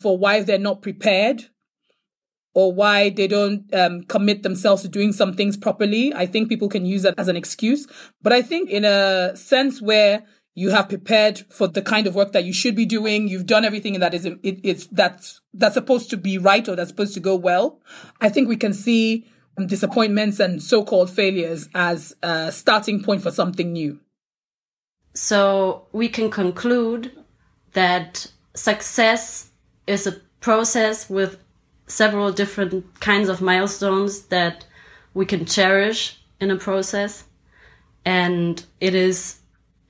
for 0.00 0.16
why 0.16 0.40
they're 0.40 0.58
not 0.58 0.80
prepared 0.80 1.50
or 2.56 2.72
why 2.72 3.10
they 3.10 3.28
don't 3.28 3.62
um, 3.74 4.02
commit 4.04 4.42
themselves 4.42 4.80
to 4.80 4.88
doing 4.88 5.12
some 5.12 5.34
things 5.34 5.58
properly. 5.58 6.14
I 6.14 6.24
think 6.24 6.48
people 6.48 6.70
can 6.70 6.86
use 6.86 7.02
that 7.02 7.12
as 7.18 7.28
an 7.28 7.36
excuse. 7.36 7.86
But 8.22 8.32
I 8.32 8.40
think 8.40 8.70
in 8.70 8.82
a 8.86 9.36
sense 9.36 9.82
where 9.82 10.24
you 10.54 10.70
have 10.70 10.88
prepared 10.88 11.40
for 11.50 11.68
the 11.68 11.82
kind 11.82 12.06
of 12.06 12.14
work 12.14 12.32
that 12.32 12.44
you 12.44 12.54
should 12.54 12.74
be 12.74 12.86
doing. 12.86 13.28
You've 13.28 13.44
done 13.44 13.66
everything 13.66 14.00
that 14.00 14.14
is 14.14 14.24
it, 14.24 14.38
it's 14.42 14.86
that's 14.86 15.42
that's 15.52 15.74
supposed 15.74 16.08
to 16.10 16.16
be 16.16 16.38
right 16.38 16.66
or 16.66 16.74
that's 16.74 16.88
supposed 16.88 17.12
to 17.12 17.20
go 17.20 17.36
well. 17.36 17.78
I 18.22 18.30
think 18.30 18.48
we 18.48 18.56
can 18.56 18.72
see 18.72 19.26
disappointments 19.66 20.40
and 20.40 20.62
so-called 20.62 21.10
failures 21.10 21.68
as 21.74 22.16
a 22.22 22.50
starting 22.50 23.02
point 23.02 23.22
for 23.22 23.30
something 23.30 23.70
new. 23.70 24.00
So 25.12 25.88
we 25.92 26.08
can 26.08 26.30
conclude 26.30 27.12
that 27.74 28.30
success 28.54 29.50
is 29.86 30.06
a 30.06 30.12
process 30.40 31.10
with 31.10 31.38
several 31.86 32.32
different 32.32 33.00
kinds 33.00 33.28
of 33.28 33.40
milestones 33.40 34.26
that 34.26 34.66
we 35.14 35.24
can 35.24 35.44
cherish 35.44 36.18
in 36.40 36.50
a 36.50 36.56
process. 36.56 37.24
And 38.04 38.64
it 38.80 38.94
is 38.94 39.40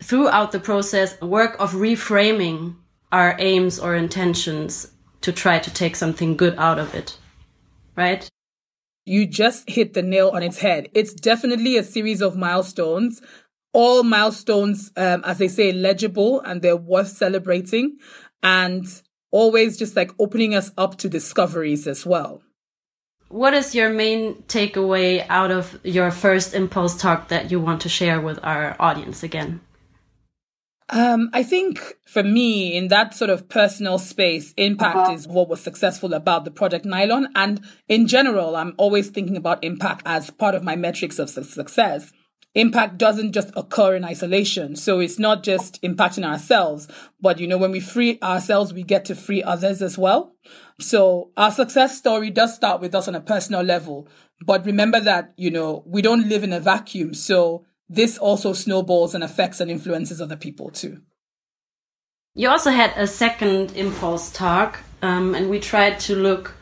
throughout 0.02 0.52
the 0.52 0.60
process 0.60 1.16
a 1.20 1.26
work 1.26 1.56
of 1.58 1.72
reframing 1.72 2.76
our 3.12 3.36
aims 3.38 3.78
or 3.78 3.94
intentions 3.94 4.92
to 5.22 5.32
try 5.32 5.58
to 5.58 5.72
take 5.72 5.96
something 5.96 6.36
good 6.36 6.54
out 6.58 6.78
of 6.78 6.94
it. 6.94 7.18
Right? 7.96 8.28
You 9.04 9.26
just 9.26 9.68
hit 9.68 9.94
the 9.94 10.02
nail 10.02 10.30
on 10.30 10.42
its 10.42 10.58
head. 10.58 10.88
It's 10.92 11.12
definitely 11.12 11.76
a 11.76 11.84
series 11.84 12.20
of 12.20 12.36
milestones. 12.36 13.22
All 13.72 14.02
milestones, 14.02 14.90
um, 14.96 15.22
as 15.24 15.38
they 15.38 15.48
say, 15.48 15.72
legible 15.72 16.40
and 16.40 16.60
they're 16.60 16.76
worth 16.76 17.08
celebrating. 17.08 17.98
And 18.42 18.86
always 19.30 19.76
just 19.76 19.96
like 19.96 20.10
opening 20.18 20.54
us 20.54 20.70
up 20.76 20.96
to 20.98 21.08
discoveries 21.08 21.86
as 21.86 22.06
well. 22.06 22.42
What 23.28 23.54
is 23.54 23.74
your 23.74 23.90
main 23.90 24.42
takeaway 24.44 25.26
out 25.28 25.50
of 25.50 25.80
your 25.82 26.10
first 26.10 26.54
impulse 26.54 26.96
talk 26.96 27.28
that 27.28 27.50
you 27.50 27.60
want 27.60 27.80
to 27.82 27.88
share 27.88 28.20
with 28.20 28.38
our 28.42 28.76
audience 28.78 29.22
again? 29.22 29.60
Um, 30.88 31.30
I 31.32 31.42
think 31.42 31.96
for 32.06 32.22
me, 32.22 32.76
in 32.76 32.88
that 32.88 33.12
sort 33.14 33.30
of 33.30 33.48
personal 33.48 33.98
space, 33.98 34.54
impact 34.56 34.96
uh-huh. 34.96 35.12
is 35.12 35.26
what 35.26 35.48
was 35.48 35.60
successful 35.60 36.14
about 36.14 36.44
the 36.44 36.52
project 36.52 36.84
Nylon. 36.84 37.28
And 37.34 37.60
in 37.88 38.06
general, 38.06 38.54
I'm 38.54 38.74
always 38.76 39.10
thinking 39.10 39.36
about 39.36 39.64
impact 39.64 40.02
as 40.06 40.30
part 40.30 40.54
of 40.54 40.62
my 40.62 40.76
metrics 40.76 41.18
of 41.18 41.28
success. 41.28 42.12
Impact 42.56 42.96
doesn't 42.96 43.32
just 43.32 43.52
occur 43.54 43.94
in 43.94 44.04
isolation. 44.04 44.76
So 44.76 44.98
it's 44.98 45.18
not 45.18 45.42
just 45.42 45.80
impacting 45.82 46.24
ourselves, 46.24 46.88
but 47.20 47.38
you 47.38 47.46
know, 47.46 47.58
when 47.58 47.70
we 47.70 47.80
free 47.80 48.18
ourselves, 48.22 48.72
we 48.72 48.82
get 48.82 49.04
to 49.04 49.14
free 49.14 49.42
others 49.42 49.82
as 49.82 49.98
well. 49.98 50.34
So 50.80 51.32
our 51.36 51.50
success 51.50 51.98
story 51.98 52.30
does 52.30 52.54
start 52.54 52.80
with 52.80 52.94
us 52.94 53.08
on 53.08 53.14
a 53.14 53.20
personal 53.20 53.60
level. 53.60 54.08
But 54.42 54.64
remember 54.64 55.00
that, 55.00 55.34
you 55.36 55.50
know, 55.50 55.82
we 55.86 56.00
don't 56.00 56.30
live 56.30 56.42
in 56.42 56.54
a 56.54 56.58
vacuum. 56.58 57.12
So 57.12 57.66
this 57.90 58.16
also 58.16 58.54
snowballs 58.54 59.14
and 59.14 59.22
affects 59.22 59.60
and 59.60 59.70
influences 59.70 60.22
other 60.22 60.36
people 60.36 60.70
too. 60.70 61.02
You 62.34 62.48
also 62.48 62.70
had 62.70 62.92
a 62.96 63.06
second 63.06 63.76
impulse 63.76 64.32
talk, 64.32 64.80
um, 65.02 65.34
and 65.34 65.50
we 65.50 65.60
tried 65.60 66.00
to 66.00 66.16
look 66.16 66.54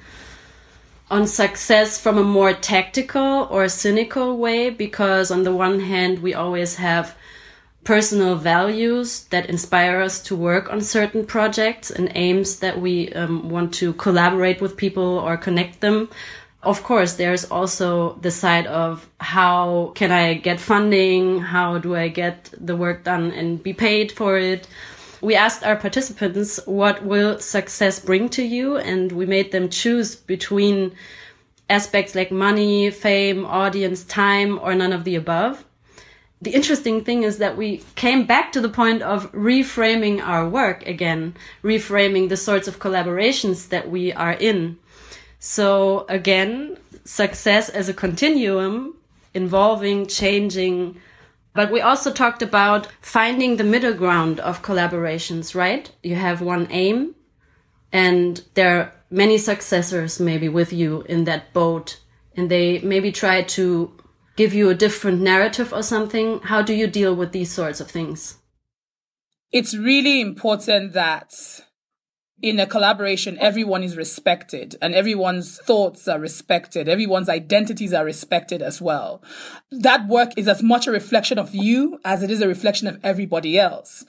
on 1.14 1.28
success 1.28 2.00
from 2.00 2.18
a 2.18 2.25
more 2.25 2.52
tactical 2.52 3.47
or 3.49 3.68
cynical 3.68 4.37
way 4.37 4.68
because, 4.68 5.30
on 5.30 5.44
the 5.44 5.54
one 5.54 5.78
hand, 5.78 6.18
we 6.18 6.35
always 6.35 6.75
have 6.75 7.16
personal 7.85 8.35
values 8.35 9.25
that 9.30 9.49
inspire 9.49 10.00
us 10.00 10.21
to 10.21 10.35
work 10.35 10.73
on 10.73 10.80
certain 10.80 11.25
projects 11.25 11.88
and 11.88 12.11
aims 12.16 12.59
that 12.59 12.80
we 12.80 13.12
um, 13.12 13.49
want 13.49 13.73
to 13.75 13.92
collaborate 13.92 14.61
with 14.61 14.76
people 14.76 15.18
or 15.18 15.37
connect 15.37 15.80
them 15.80 16.09
of 16.64 16.83
course, 16.83 17.14
there's 17.14 17.44
also 17.44 18.14
the 18.23 18.30
side 18.30 18.66
of 18.66 19.09
how 19.21 19.92
can 19.94 20.11
I 20.11 20.35
get 20.35 20.59
funding? 20.59 21.40
How 21.40 21.78
do 21.78 21.94
I 21.94 22.09
get 22.09 22.50
the 22.59 22.75
work 22.75 23.04
done 23.04 23.30
and 23.33 23.62
be 23.62 23.75
paid 23.75 24.11
for 24.11 24.38
it? 24.38 24.66
We 25.25 25.35
asked 25.35 25.64
our 25.64 25.76
participants, 25.76 26.61
what 26.66 27.04
will 27.04 27.38
success 27.38 27.99
bring 27.99 28.28
to 28.31 28.43
you? 28.43 28.76
And 28.76 29.11
we 29.11 29.26
made 29.26 29.52
them 29.52 29.69
choose 29.69 30.14
between 30.14 30.95
aspects 31.69 32.14
like 32.14 32.31
money, 32.31 32.90
fame, 32.90 33.47
audience, 33.47 34.04
time, 34.04 34.59
or 34.62 34.75
none 34.75 34.93
of 34.93 35.04
the 35.04 35.16
above. 35.16 35.64
The 36.43 36.50
interesting 36.50 37.04
thing 37.04 37.23
is 37.23 37.38
that 37.38 37.57
we 37.57 37.83
came 37.95 38.26
back 38.26 38.52
to 38.52 38.61
the 38.61 38.69
point 38.69 39.00
of 39.00 39.33
reframing 39.33 40.21
our 40.21 40.47
work 40.47 40.87
again, 40.87 41.35
reframing 41.62 42.28
the 42.28 42.37
sorts 42.37 42.69
of 42.69 42.78
collaborations 42.78 43.71
that 43.71 43.90
we 43.90 44.12
are 44.12 44.35
in 44.35 44.78
so 45.45 46.07
again, 46.09 46.78
success 47.04 47.69
as 47.69 47.90
a 47.90 47.93
continuum 47.93 48.95
involving 49.35 50.07
changing. 50.07 50.99
But 51.54 51.70
we 51.70 51.80
also 51.80 52.12
talked 52.12 52.42
about 52.42 52.88
finding 53.00 53.56
the 53.56 53.64
middle 53.64 53.94
ground 53.94 54.40
of 54.40 54.62
collaborations, 54.62 55.54
right? 55.54 55.90
You 56.02 56.16
have 56.16 56.40
one 56.40 56.66
aim 56.70 57.14
and 57.92 58.42
there 58.54 58.76
are 58.76 58.92
many 59.08 59.38
successors 59.38 60.18
maybe 60.18 60.49
with 60.49 60.73
you 60.73 61.02
in 61.02 61.25
that 61.25 61.52
boat 61.52 62.00
and 62.37 62.50
they 62.50 62.80
maybe 62.80 63.12
try 63.12 63.42
to 63.42 63.96
give 64.37 64.52
you 64.52 64.68
a 64.68 64.75
different 64.75 65.20
narrative 65.20 65.73
or 65.73 65.84
something. 65.84 66.40
How 66.40 66.61
do 66.61 66.75
you 66.75 66.88
deal 66.88 67.14
with 67.14 67.30
these 67.30 67.52
sorts 67.52 67.80
of 67.80 67.88
things? 67.88 68.38
It's 69.52 69.76
really 69.76 70.20
important 70.20 70.92
that 70.94 71.32
in 72.44 72.60
a 72.60 72.66
collaboration, 72.66 73.38
everyone 73.40 73.82
is 73.82 73.96
respected 73.96 74.76
and 74.82 74.94
everyone's 74.94 75.56
thoughts 75.60 76.06
are 76.06 76.18
respected. 76.18 76.90
Everyone's 76.90 77.30
identities 77.30 77.94
are 77.94 78.04
respected 78.04 78.60
as 78.60 78.82
well. 78.82 79.22
That 79.70 80.06
work 80.08 80.32
is 80.36 80.46
as 80.46 80.62
much 80.62 80.86
a 80.86 80.90
reflection 80.90 81.38
of 81.38 81.54
you 81.54 81.98
as 82.04 82.22
it 82.22 82.30
is 82.30 82.42
a 82.42 82.46
reflection 82.46 82.86
of 82.86 83.00
everybody 83.02 83.58
else. 83.58 84.04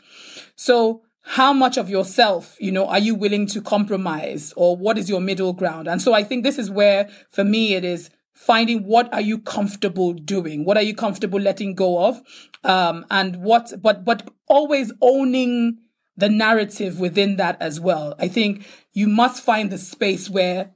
So 0.58 1.01
how 1.22 1.54
much 1.54 1.77
of 1.77 1.89
yourself, 1.89 2.58
you 2.60 2.74
know, 2.74 2.86
are 2.88 3.00
you 3.00 3.15
willing 3.15 3.48
to 3.48 3.62
compromise 3.62 4.54
or 4.58 4.75
what 4.75 4.98
is 4.98 5.10
your 5.10 5.22
middle 5.22 5.54
ground? 5.54 5.88
And 5.88 6.01
so 6.01 6.13
I 6.13 6.25
think 6.25 6.44
this 6.44 6.60
is 6.60 6.70
where 6.70 7.10
for 7.30 7.46
me 7.46 7.74
it 7.75 7.86
is 7.86 8.10
finding 8.34 8.84
what 8.84 9.12
are 9.13 9.22
you 9.22 9.39
comfortable 9.39 10.12
doing? 10.12 10.65
What 10.65 10.75
are 10.75 10.84
you 10.84 10.94
comfortable 10.94 11.39
letting 11.39 11.74
go 11.74 12.06
of? 12.06 12.22
Um, 12.65 13.06
and 13.10 13.38
what, 13.38 13.72
but, 13.82 14.04
but 14.04 14.30
always 14.50 14.92
owning 15.00 15.77
the 16.18 16.30
narrative 16.30 17.00
within 17.00 17.36
that 17.38 17.62
as 17.62 17.80
well. 17.80 18.16
I 18.20 18.28
think 18.28 18.66
you 18.94 19.08
must 19.08 19.44
find 19.44 19.70
the 19.70 19.78
space 19.78 20.30
where 20.30 20.72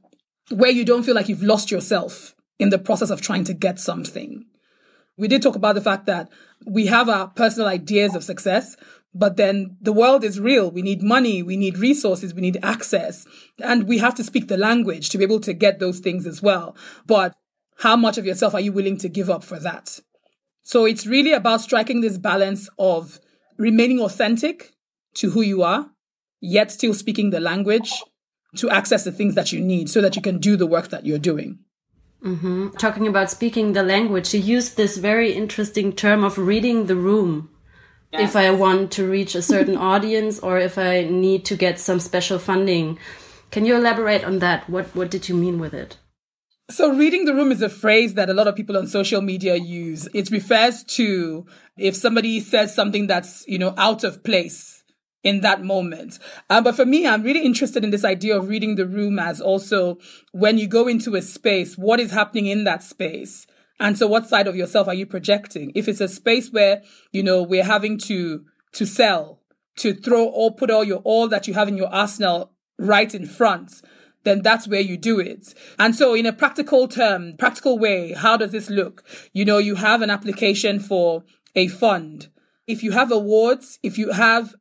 where 0.52 0.72
you 0.72 0.84
don't 0.84 1.04
feel 1.04 1.16
like 1.16 1.30
you've 1.30 1.44
lost 1.44 1.70
yourself 1.70 2.34
in 2.58 2.70
the 2.70 2.80
process 2.80 3.12
of 3.12 3.22
trying 3.22 3.44
to 3.46 3.54
get 3.54 3.80
something. 3.80 4.46
We 5.16 5.28
did 5.28 5.42
talk 5.42 5.56
about 5.56 5.76
the 5.76 5.82
fact 5.82 6.06
that 6.08 6.30
we 6.66 6.88
have 6.88 7.08
our 7.08 7.28
personal 7.28 7.68
ideas 7.68 8.16
of 8.16 8.24
success, 8.24 8.76
but 9.14 9.38
then 9.38 9.78
the 9.82 9.94
world 9.94 10.24
is 10.24 10.40
real. 10.40 10.72
We 10.72 10.82
need 10.82 11.04
money, 11.04 11.44
we 11.44 11.58
need 11.58 11.78
resources, 11.78 12.34
we 12.34 12.42
need 12.42 12.58
access, 12.64 13.28
and 13.62 13.88
we 13.88 14.00
have 14.00 14.16
to 14.16 14.24
speak 14.24 14.48
the 14.48 14.58
language 14.58 15.10
to 15.10 15.18
be 15.18 15.24
able 15.24 15.40
to 15.42 15.54
get 15.54 15.80
those 15.80 16.00
things 16.00 16.26
as 16.26 16.42
well. 16.42 16.76
But 17.06 17.36
how 17.78 17.96
much 17.96 18.18
of 18.18 18.26
yourself 18.26 18.54
are 18.54 18.60
you 18.60 18.72
willing 18.72 18.98
to 18.98 19.10
give 19.10 19.30
up 19.30 19.44
for 19.44 19.60
that? 19.60 20.00
So 20.64 20.86
it's 20.86 21.08
really 21.08 21.34
about 21.34 21.62
striking 21.62 22.02
this 22.02 22.18
balance 22.18 22.70
of 22.78 23.20
remaining 23.58 24.00
authentic 24.00 24.72
to 25.20 25.32
who 25.32 25.42
you 25.42 25.64
are, 25.64 25.92
yet 26.42 26.72
still 26.72 26.94
speaking 26.94 27.30
the 27.30 27.40
language 27.40 27.92
to 28.56 28.70
access 28.70 29.04
the 29.04 29.12
things 29.12 29.36
that 29.36 29.52
you 29.52 29.62
need 29.62 29.90
so 29.90 30.02
that 30.02 30.16
you 30.16 30.22
can 30.22 30.40
do 30.40 30.56
the 30.56 30.66
work 30.66 30.90
that 30.90 31.06
you're 31.06 31.20
doing. 31.20 31.60
Mm-hmm. 32.24 32.70
Talking 32.72 33.08
about 33.08 33.30
speaking 33.30 33.74
the 33.74 33.84
language, 33.84 34.34
you 34.34 34.40
used 34.40 34.76
this 34.76 34.98
very 34.98 35.32
interesting 35.34 35.94
term 35.94 36.24
of 36.24 36.38
reading 36.38 36.88
the 36.88 36.96
room. 36.96 37.50
Yes. 38.12 38.30
If 38.30 38.36
I 38.36 38.50
want 38.52 38.92
to 38.94 39.10
reach 39.10 39.36
a 39.36 39.42
certain 39.42 39.78
audience 39.92 40.40
or 40.40 40.58
if 40.58 40.78
I 40.78 41.04
need 41.04 41.46
to 41.46 41.56
get 41.56 41.80
some 41.80 42.00
special 42.00 42.40
funding. 42.40 42.98
Can 43.52 43.66
you 43.66 43.76
elaborate 43.76 44.24
on 44.24 44.40
that? 44.40 44.70
What, 44.70 44.88
what 44.96 45.12
did 45.12 45.30
you 45.30 45.36
mean 45.36 45.60
with 45.60 45.74
it? 45.74 45.98
So 46.70 46.94
reading 46.94 47.26
the 47.26 47.34
room 47.34 47.52
is 47.52 47.64
a 47.64 47.70
phrase 47.70 48.14
that 48.14 48.30
a 48.30 48.34
lot 48.34 48.48
of 48.48 48.56
people 48.56 48.78
on 48.78 48.86
social 48.86 49.22
media 49.22 49.56
use. 49.56 50.08
It 50.14 50.30
refers 50.30 50.84
to 50.96 51.48
if 51.78 51.96
somebody 51.96 52.40
says 52.40 52.76
something 52.76 53.08
that's, 53.08 53.44
you 53.48 53.58
know, 53.58 53.74
out 53.78 54.04
of 54.04 54.24
place 54.24 54.79
in 55.24 55.42
that 55.42 55.64
moment. 55.64 56.20
Um, 56.50 56.64
but 56.64 56.76
for 56.76 56.86
me, 56.86 57.06
I'm 57.06 57.24
really 57.24 57.44
interested 57.44 57.84
in 57.84 57.90
this 57.90 58.06
idea 58.06 58.38
of 58.38 58.48
reading 58.48 58.76
the 58.76 58.88
room 58.88 59.20
as 59.20 59.42
also 59.42 59.98
when 60.32 60.58
you 60.58 60.68
go 60.68 60.88
into 60.88 61.16
a 61.16 61.22
space, 61.22 61.78
what 61.78 62.00
is 62.00 62.12
happening 62.12 62.46
in 62.46 62.64
that 62.64 62.84
space? 62.84 63.46
And 63.80 63.98
so 63.98 64.08
what 64.08 64.28
side 64.28 64.48
of 64.48 64.56
yourself 64.56 64.88
are 64.88 64.94
you 64.94 65.06
projecting? 65.06 65.72
If 65.76 65.88
it's 65.88 66.02
a 66.02 66.08
space 66.08 66.52
where, 66.52 66.84
you 67.12 67.24
know, 67.24 67.42
we're 67.42 67.64
having 67.64 67.98
to, 68.00 68.46
to 68.74 68.86
sell, 68.86 69.42
to 69.78 69.94
throw 69.94 70.26
or 70.26 70.54
put 70.54 70.70
all 70.70 70.84
your, 70.84 71.00
all 71.00 71.28
that 71.30 71.48
you 71.48 71.54
have 71.54 71.68
in 71.68 71.78
your 71.78 71.94
arsenal 71.94 72.52
right 72.78 73.14
in 73.14 73.26
front, 73.26 73.82
then 74.24 74.42
that's 74.42 74.68
where 74.68 74.82
you 74.82 74.98
do 74.98 75.20
it. 75.20 75.54
And 75.78 75.96
so 75.96 76.14
in 76.14 76.26
a 76.26 76.34
practical 76.34 76.88
term, 76.88 77.36
practical 77.38 77.80
way, 77.80 78.14
how 78.14 78.36
does 78.36 78.52
this 78.52 78.70
look? 78.70 79.04
You 79.34 79.46
know, 79.46 79.58
you 79.58 79.76
have 79.76 80.02
an 80.02 80.10
application 80.10 80.80
for 80.80 81.24
a 81.56 81.68
fund. 81.68 82.28
If 82.68 82.84
you 82.84 82.92
have 82.92 83.12
awards, 83.12 83.80
if 83.82 83.98
you 83.98 84.12
have 84.12 84.56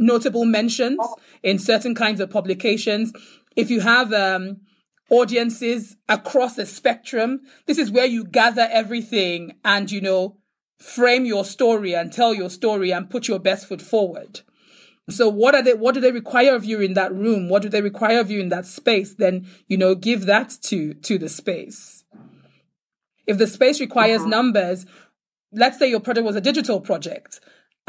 notable 0.00 0.44
mentions 0.44 0.98
in 1.44 1.58
certain 1.58 1.94
kinds 1.94 2.20
of 2.20 2.30
publications, 2.30 3.12
if 3.54 3.70
you 3.70 3.80
have 3.80 4.12
um, 4.12 4.62
audiences 5.10 5.96
across 6.08 6.56
the 6.56 6.66
spectrum, 6.66 7.42
this 7.66 7.78
is 7.78 7.90
where 7.90 8.06
you 8.06 8.24
gather 8.24 8.68
everything 8.72 9.56
and, 9.64 9.92
you 9.92 10.00
know, 10.00 10.38
frame 10.78 11.26
your 11.26 11.44
story 11.44 11.94
and 11.94 12.12
tell 12.12 12.32
your 12.32 12.48
story 12.48 12.90
and 12.90 13.10
put 13.10 13.28
your 13.28 13.38
best 13.38 13.66
foot 13.66 13.82
forward. 13.82 14.40
So 15.10 15.28
what 15.28 15.54
are 15.54 15.62
they, 15.62 15.74
what 15.74 15.94
do 15.94 16.00
they 16.00 16.12
require 16.12 16.54
of 16.54 16.64
you 16.64 16.80
in 16.80 16.94
that 16.94 17.12
room? 17.12 17.48
What 17.48 17.62
do 17.62 17.68
they 17.68 17.82
require 17.82 18.20
of 18.20 18.30
you 18.30 18.40
in 18.40 18.48
that 18.48 18.64
space? 18.64 19.14
Then, 19.14 19.46
you 19.66 19.76
know, 19.76 19.94
give 19.94 20.26
that 20.26 20.56
to, 20.62 20.94
to 20.94 21.18
the 21.18 21.28
space. 21.28 22.04
If 23.26 23.36
the 23.36 23.46
space 23.46 23.80
requires 23.80 24.20
uh-huh. 24.20 24.30
numbers, 24.30 24.86
let's 25.52 25.78
say 25.78 25.90
your 25.90 26.00
project 26.00 26.24
was 26.24 26.36
a 26.36 26.40
digital 26.40 26.80
project 26.80 27.40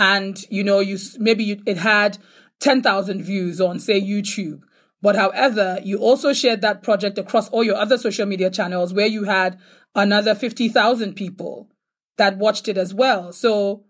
and, 0.01 0.43
you 0.49 0.63
know, 0.63 0.79
you, 0.79 0.97
maybe 1.19 1.43
you, 1.43 1.61
it 1.67 1.77
had 1.77 2.17
10,000 2.59 3.21
views 3.21 3.61
on, 3.61 3.77
say, 3.77 4.01
YouTube. 4.01 4.61
But 4.99 5.15
however, 5.15 5.77
you 5.83 5.99
also 5.99 6.33
shared 6.33 6.61
that 6.61 6.81
project 6.81 7.19
across 7.19 7.49
all 7.49 7.63
your 7.63 7.75
other 7.75 7.99
social 7.99 8.25
media 8.25 8.49
channels 8.49 8.95
where 8.95 9.05
you 9.05 9.25
had 9.25 9.59
another 9.93 10.33
50,000 10.33 11.13
people 11.13 11.69
that 12.17 12.39
watched 12.39 12.67
it 12.67 12.77
as 12.77 12.95
well. 12.95 13.31
So 13.31 13.85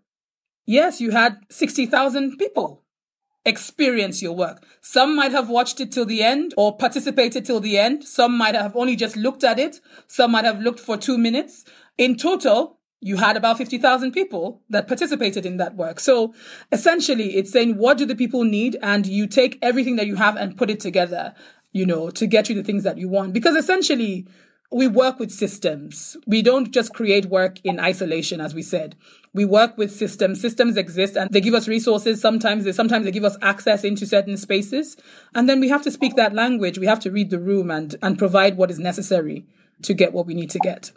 yes, 0.66 1.00
you 1.00 1.12
had 1.12 1.38
60,000 1.50 2.38
people 2.38 2.84
experience 3.46 4.22
your 4.22 4.36
work. 4.36 4.66
Some 4.82 5.16
might 5.16 5.32
have 5.32 5.50
watched 5.50 5.80
it 5.80 5.94
till 5.94 6.06
the 6.06 6.24
end 6.24 6.54
or 6.58 6.76
participated 6.76 7.46
till 7.46 7.62
the 7.62 7.78
end. 7.78 8.04
Some 8.04 8.38
might 8.38 8.56
have 8.56 8.76
only 8.76 8.98
just 8.98 9.16
looked 9.16 9.46
at 9.46 9.60
it. 9.60 9.80
Some 10.08 10.32
might 10.32 10.46
have 10.46 10.60
looked 10.60 10.82
for 10.82 10.98
two 10.98 11.18
minutes. 11.18 11.64
In 11.98 12.18
total, 12.18 12.81
you 13.02 13.18
had 13.18 13.36
about 13.36 13.58
50,000 13.58 14.12
people 14.12 14.62
that 14.70 14.88
participated 14.88 15.46
in 15.46 15.58
that 15.58 15.76
work. 15.76 16.00
So 16.00 16.34
essentially, 16.72 17.36
it's 17.36 17.52
saying, 17.52 17.78
what 17.78 17.98
do 17.98 18.06
the 18.06 18.16
people 18.16 18.44
need? 18.44 18.78
And 18.82 19.08
you 19.08 19.26
take 19.26 19.58
everything 19.62 19.96
that 19.96 20.06
you 20.06 20.16
have 20.16 20.38
and 20.38 20.56
put 20.56 20.70
it 20.70 20.80
together, 20.80 21.34
you 21.72 21.86
know, 21.86 22.12
to 22.12 22.28
get 22.28 22.48
you 22.48 22.56
the 22.56 22.64
things 22.64 22.84
that 22.84 23.00
you 23.00 23.10
want. 23.10 23.34
Because 23.34 23.56
essentially, 23.56 24.28
we 24.72 24.88
work 24.88 25.20
with 25.20 25.32
systems. 25.32 26.16
We 26.28 26.44
don't 26.44 26.72
just 26.72 26.94
create 26.94 27.26
work 27.26 27.60
in 27.64 27.80
isolation, 27.80 28.40
as 28.40 28.54
we 28.54 28.62
said. 28.62 28.96
We 29.34 29.46
work 29.46 29.78
with 29.78 29.92
systems. 29.92 30.40
Systems 30.40 30.78
exist 30.78 31.18
and 31.18 31.30
they 31.32 31.42
give 31.42 31.56
us 31.56 31.68
resources. 31.68 32.22
Sometimes 32.22 32.64
they, 32.66 32.72
sometimes 32.72 33.06
they 33.06 33.12
give 33.12 33.26
us 33.26 33.38
access 33.42 33.84
into 33.84 34.06
certain 34.06 34.38
spaces. 34.38 34.96
And 35.34 35.50
then 35.50 35.60
we 35.60 35.70
have 35.70 35.82
to 35.84 35.92
speak 35.92 36.16
that 36.16 36.34
language. 36.34 36.78
We 36.78 36.86
have 36.86 37.00
to 37.02 37.12
read 37.12 37.32
the 37.32 37.40
room 37.40 37.72
and, 37.72 37.96
and 38.02 38.18
provide 38.18 38.58
what 38.58 38.72
is 38.72 38.80
necessary 38.80 39.46
to 39.82 39.94
get 39.94 40.14
what 40.14 40.26
we 40.26 40.36
need 40.36 40.52
to 40.52 40.60
get. 40.60 40.92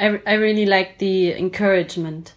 I, 0.00 0.20
I 0.26 0.34
really 0.34 0.64
like 0.64 0.98
the 0.98 1.32
encouragement 1.34 2.34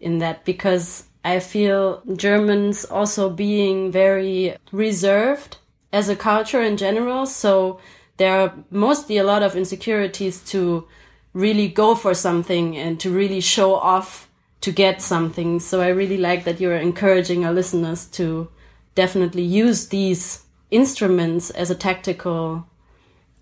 in 0.00 0.18
that 0.18 0.44
because 0.44 1.04
I 1.24 1.40
feel 1.40 2.02
Germans 2.14 2.84
also 2.84 3.30
being 3.30 3.90
very 3.90 4.56
reserved 4.70 5.56
as 5.92 6.10
a 6.10 6.16
culture 6.16 6.60
in 6.60 6.76
general. 6.76 7.24
So 7.24 7.80
there 8.18 8.38
are 8.38 8.52
mostly 8.70 9.16
a 9.16 9.24
lot 9.24 9.42
of 9.42 9.56
insecurities 9.56 10.42
to 10.50 10.86
really 11.32 11.68
go 11.68 11.94
for 11.94 12.12
something 12.12 12.76
and 12.76 13.00
to 13.00 13.10
really 13.10 13.40
show 13.40 13.74
off 13.74 14.28
to 14.60 14.70
get 14.70 15.00
something. 15.00 15.58
So 15.58 15.80
I 15.80 15.88
really 15.88 16.18
like 16.18 16.44
that 16.44 16.60
you're 16.60 16.76
encouraging 16.76 17.46
our 17.46 17.52
listeners 17.52 18.04
to 18.12 18.50
definitely 18.94 19.42
use 19.42 19.88
these 19.88 20.44
instruments 20.70 21.48
as 21.48 21.70
a 21.70 21.74
tactical 21.74 22.66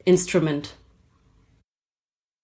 instrument 0.06 0.74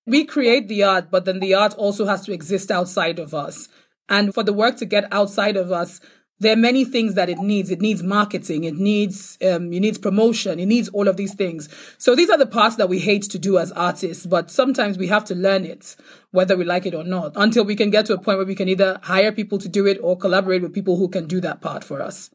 we 0.07 0.25
create 0.25 0.69
the 0.69 0.83
art, 0.83 1.11
but 1.11 1.25
then 1.25 1.41
the 1.41 1.55
art 1.55 1.75
also 1.75 2.07
has 2.07 2.23
to 2.27 2.33
exist 2.33 2.71
outside 2.71 3.19
of 3.19 3.35
us. 3.35 3.69
And 4.09 4.35
for 4.35 4.43
the 4.43 4.53
work 4.53 4.77
to 4.77 4.87
get 4.87 5.11
outside 5.13 5.57
of 5.57 5.73
us, 5.73 6.01
there 6.41 6.53
are 6.53 6.57
many 6.57 6.85
things 6.85 7.15
that 7.15 7.31
it 7.31 7.39
needs. 7.39 7.71
It 7.71 7.81
needs 7.81 8.03
marketing. 8.03 8.65
It 8.65 8.75
needs, 8.75 9.39
um, 9.41 9.73
it 9.73 9.81
needs 9.81 9.99
promotion. 9.99 10.59
It 10.59 10.67
needs 10.67 10.89
all 10.91 11.09
of 11.09 11.17
these 11.17 11.35
things. 11.35 11.69
So 11.97 12.15
these 12.15 12.29
are 12.29 12.37
the 12.37 12.47
parts 12.47 12.77
that 12.77 12.89
we 12.89 12.99
hate 12.99 13.23
to 13.25 13.39
do 13.39 13.57
as 13.57 13.73
artists, 13.73 14.27
but 14.27 14.51
sometimes 14.51 14.99
we 14.99 15.07
have 15.07 15.25
to 15.27 15.35
learn 15.35 15.65
it, 15.65 15.97
whether 16.33 16.57
we 16.57 16.65
like 16.65 16.87
it 16.87 16.95
or 16.95 17.05
not, 17.05 17.33
until 17.37 17.65
we 17.65 17.77
can 17.77 17.91
get 17.91 18.07
to 18.07 18.15
a 18.15 18.19
point 18.19 18.39
where 18.39 18.47
we 18.47 18.57
can 18.57 18.69
either 18.69 18.99
hire 19.05 19.33
people 19.33 19.59
to 19.59 19.69
do 19.69 19.87
it 19.87 19.99
or 20.03 20.19
collaborate 20.19 20.63
with 20.63 20.75
people 20.75 20.97
who 20.97 21.09
can 21.09 21.27
do 21.27 21.41
that 21.41 21.61
part 21.61 21.85
for 21.85 22.03
us. 22.03 22.31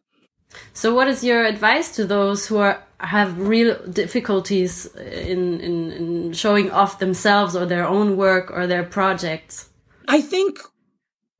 So, 0.73 0.95
what 0.95 1.07
is 1.07 1.23
your 1.23 1.45
advice 1.45 1.95
to 1.97 2.07
those 2.07 2.47
who 2.47 2.57
are 2.57 2.81
have 2.99 3.39
real 3.39 3.75
difficulties 3.87 4.85
in, 4.95 5.59
in, 5.61 5.91
in 5.91 6.33
showing 6.33 6.71
off 6.71 6.99
themselves 6.99 7.55
or 7.55 7.65
their 7.65 7.87
own 7.87 8.17
work 8.17 8.51
or 8.51 8.67
their 8.67 8.83
projects? 8.83 9.69
I 10.07 10.21
think 10.21 10.59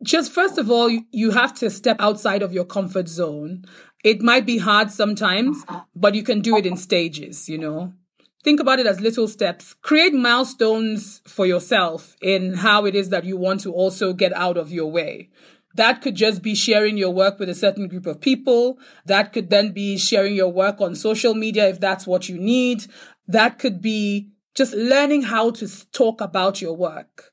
just 0.02 0.32
first 0.32 0.58
of 0.58 0.72
all, 0.72 0.90
you 1.12 1.32
have 1.32 1.54
to 1.56 1.70
step 1.70 1.98
outside 2.00 2.42
of 2.42 2.54
your 2.54 2.66
comfort 2.66 3.08
zone. 3.08 3.66
It 4.04 4.22
might 4.22 4.46
be 4.46 4.60
hard 4.60 4.92
sometimes, 4.92 5.66
but 5.96 6.16
you 6.16 6.24
can 6.24 6.42
do 6.42 6.56
it 6.56 6.66
in 6.66 6.78
stages, 6.78 7.50
you 7.50 7.58
know. 7.58 7.94
Think 8.42 8.62
about 8.62 8.80
it 8.80 8.88
as 8.88 9.02
little 9.02 9.28
steps. 9.28 9.74
Create 9.74 10.14
milestones 10.14 11.22
for 11.28 11.46
yourself 11.46 12.16
in 12.22 12.54
how 12.54 12.86
it 12.86 12.96
is 12.96 13.10
that 13.10 13.26
you 13.26 13.36
want 13.36 13.60
to 13.62 13.74
also 13.74 14.14
get 14.14 14.32
out 14.34 14.56
of 14.56 14.72
your 14.72 14.90
way. 14.90 15.30
That 15.76 16.02
could 16.02 16.16
just 16.16 16.42
be 16.42 16.56
sharing 16.56 16.98
your 16.98 17.12
work 17.12 17.40
with 17.40 17.50
a 17.50 17.56
certain 17.56 17.88
group 17.88 18.06
of 18.06 18.22
people. 18.22 18.80
That 19.06 19.34
could 19.34 19.50
then 19.50 19.72
be 19.72 19.98
sharing 19.98 20.36
your 20.36 20.52
work 20.52 20.82
on 20.82 20.96
social 20.96 21.34
media 21.34 21.70
if 21.70 21.80
that's 21.80 22.08
what 22.08 22.28
you 22.28 22.40
need. 22.40 22.86
That 23.28 23.60
could 23.60 23.82
be 23.82 24.30
just 24.56 24.74
learning 24.74 25.24
how 25.24 25.52
to 25.52 25.92
talk 25.92 26.22
about 26.22 26.62
your 26.62 26.76
work. 26.76 27.32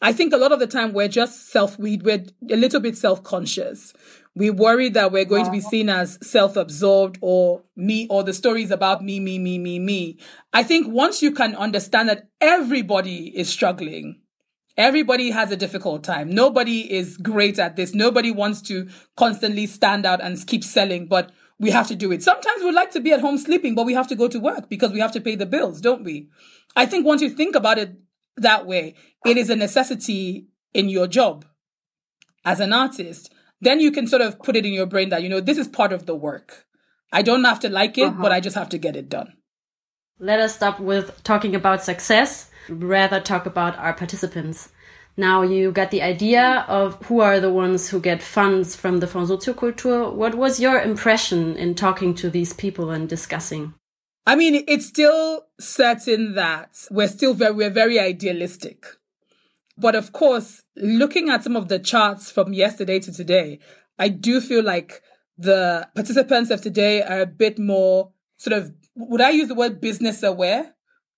I 0.00 0.12
think 0.12 0.32
a 0.32 0.36
lot 0.36 0.52
of 0.52 0.58
the 0.58 0.66
time 0.66 0.92
we're 0.92 1.08
just 1.08 1.50
self, 1.50 1.78
we, 1.78 1.96
we're 1.96 2.24
a 2.50 2.56
little 2.56 2.80
bit 2.80 2.96
self 2.96 3.22
conscious. 3.22 3.94
We 4.34 4.50
worry 4.50 4.88
that 4.90 5.12
we're 5.12 5.24
going 5.24 5.44
to 5.44 5.50
be 5.50 5.60
seen 5.60 5.88
as 5.88 6.18
self 6.20 6.56
absorbed 6.56 7.18
or 7.20 7.62
me 7.76 8.08
or 8.10 8.22
the 8.24 8.32
stories 8.32 8.70
about 8.70 9.04
me, 9.04 9.20
me, 9.20 9.38
me, 9.38 9.58
me, 9.58 9.78
me. 9.78 10.18
I 10.52 10.62
think 10.62 10.88
once 10.88 11.22
you 11.22 11.30
can 11.30 11.54
understand 11.54 12.08
that 12.08 12.28
everybody 12.40 13.28
is 13.38 13.48
struggling, 13.48 14.20
Everybody 14.76 15.30
has 15.30 15.52
a 15.52 15.56
difficult 15.56 16.02
time. 16.02 16.30
Nobody 16.30 16.92
is 16.92 17.16
great 17.16 17.58
at 17.58 17.76
this. 17.76 17.94
Nobody 17.94 18.32
wants 18.32 18.60
to 18.62 18.88
constantly 19.16 19.66
stand 19.66 20.04
out 20.04 20.20
and 20.20 20.44
keep 20.46 20.64
selling, 20.64 21.06
but 21.06 21.30
we 21.60 21.70
have 21.70 21.86
to 21.88 21.94
do 21.94 22.10
it. 22.10 22.22
Sometimes 22.22 22.62
we 22.62 22.72
like 22.72 22.90
to 22.92 23.00
be 23.00 23.12
at 23.12 23.20
home 23.20 23.38
sleeping, 23.38 23.76
but 23.76 23.86
we 23.86 23.94
have 23.94 24.08
to 24.08 24.16
go 24.16 24.26
to 24.26 24.40
work 24.40 24.68
because 24.68 24.90
we 24.90 24.98
have 24.98 25.12
to 25.12 25.20
pay 25.20 25.36
the 25.36 25.46
bills, 25.46 25.80
don't 25.80 26.02
we? 26.02 26.28
I 26.74 26.86
think 26.86 27.06
once 27.06 27.22
you 27.22 27.30
think 27.30 27.54
about 27.54 27.78
it 27.78 27.96
that 28.36 28.66
way, 28.66 28.96
it 29.24 29.36
is 29.36 29.48
a 29.48 29.56
necessity 29.56 30.48
in 30.72 30.88
your 30.88 31.06
job 31.06 31.44
as 32.44 32.58
an 32.58 32.72
artist. 32.72 33.32
Then 33.60 33.78
you 33.78 33.92
can 33.92 34.08
sort 34.08 34.22
of 34.22 34.40
put 34.40 34.56
it 34.56 34.66
in 34.66 34.72
your 34.72 34.86
brain 34.86 35.08
that, 35.10 35.22
you 35.22 35.28
know, 35.28 35.40
this 35.40 35.56
is 35.56 35.68
part 35.68 35.92
of 35.92 36.06
the 36.06 36.16
work. 36.16 36.66
I 37.12 37.22
don't 37.22 37.44
have 37.44 37.60
to 37.60 37.68
like 37.68 37.96
it, 37.96 38.08
uh-huh. 38.08 38.22
but 38.22 38.32
I 38.32 38.40
just 38.40 38.56
have 38.56 38.68
to 38.70 38.78
get 38.78 38.96
it 38.96 39.08
done. 39.08 39.34
Let 40.18 40.40
us 40.40 40.56
stop 40.56 40.80
with 40.80 41.22
talking 41.22 41.54
about 41.54 41.84
success 41.84 42.50
rather 42.68 43.20
talk 43.20 43.46
about 43.46 43.78
our 43.78 43.92
participants. 43.92 44.70
Now 45.16 45.42
you 45.42 45.70
got 45.70 45.90
the 45.90 46.02
idea 46.02 46.64
of 46.66 47.00
who 47.04 47.20
are 47.20 47.38
the 47.38 47.52
ones 47.52 47.88
who 47.88 48.00
get 48.00 48.22
funds 48.22 48.74
from 48.74 48.98
the 48.98 49.06
Fonds 49.06 49.30
Soziokultur. 49.30 50.12
What 50.12 50.34
was 50.34 50.58
your 50.58 50.80
impression 50.80 51.56
in 51.56 51.74
talking 51.74 52.14
to 52.16 52.28
these 52.28 52.52
people 52.52 52.90
and 52.90 53.08
discussing? 53.08 53.74
I 54.26 54.36
mean, 54.36 54.64
it's 54.66 54.86
still 54.86 55.46
certain 55.60 56.34
that 56.34 56.70
we're 56.90 57.08
still 57.08 57.34
very, 57.34 57.52
we're 57.52 57.70
very 57.70 58.00
idealistic. 58.00 58.86
But 59.76 59.94
of 59.94 60.12
course, 60.12 60.62
looking 60.76 61.28
at 61.28 61.44
some 61.44 61.56
of 61.56 61.68
the 61.68 61.78
charts 61.78 62.30
from 62.30 62.52
yesterday 62.52 62.98
to 63.00 63.12
today, 63.12 63.60
I 63.98 64.08
do 64.08 64.40
feel 64.40 64.64
like 64.64 65.02
the 65.36 65.88
participants 65.94 66.50
of 66.50 66.60
today 66.60 67.02
are 67.02 67.20
a 67.20 67.26
bit 67.26 67.58
more 67.58 68.12
sort 68.36 68.56
of, 68.56 68.72
would 68.96 69.20
I 69.20 69.30
use 69.30 69.48
the 69.48 69.54
word 69.54 69.80
business 69.80 70.22
aware? 70.22 70.73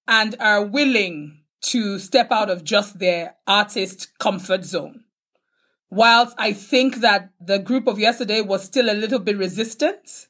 And 0.09 0.37
are 0.41 0.65
willing 0.65 1.41
to 1.63 1.99
step 1.99 2.31
out 2.31 2.51
of 2.51 2.65
just 2.65 2.99
their 2.99 3.37
artist 3.47 4.17
comfort 4.19 4.65
zone. 4.65 5.05
Whilst 5.91 6.35
I 6.39 6.53
think 6.53 6.97
that 6.97 7.31
the 7.41 7.59
group 7.59 7.87
of 7.87 7.99
yesterday 7.99 8.41
was 8.41 8.65
still 8.65 8.91
a 8.91 8.95
little 8.95 9.19
bit 9.19 9.37
resistant, 9.37 10.29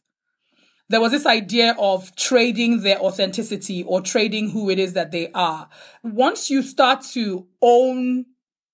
there 0.88 1.00
was 1.00 1.12
this 1.12 1.26
idea 1.26 1.74
of 1.78 2.14
trading 2.14 2.82
their 2.82 2.98
authenticity 3.00 3.82
or 3.82 4.00
trading 4.00 4.50
who 4.50 4.70
it 4.70 4.78
is 4.78 4.92
that 4.92 5.10
they 5.10 5.30
are. 5.32 5.68
Once 6.02 6.48
you 6.50 6.62
start 6.62 7.02
to 7.12 7.46
own 7.60 8.26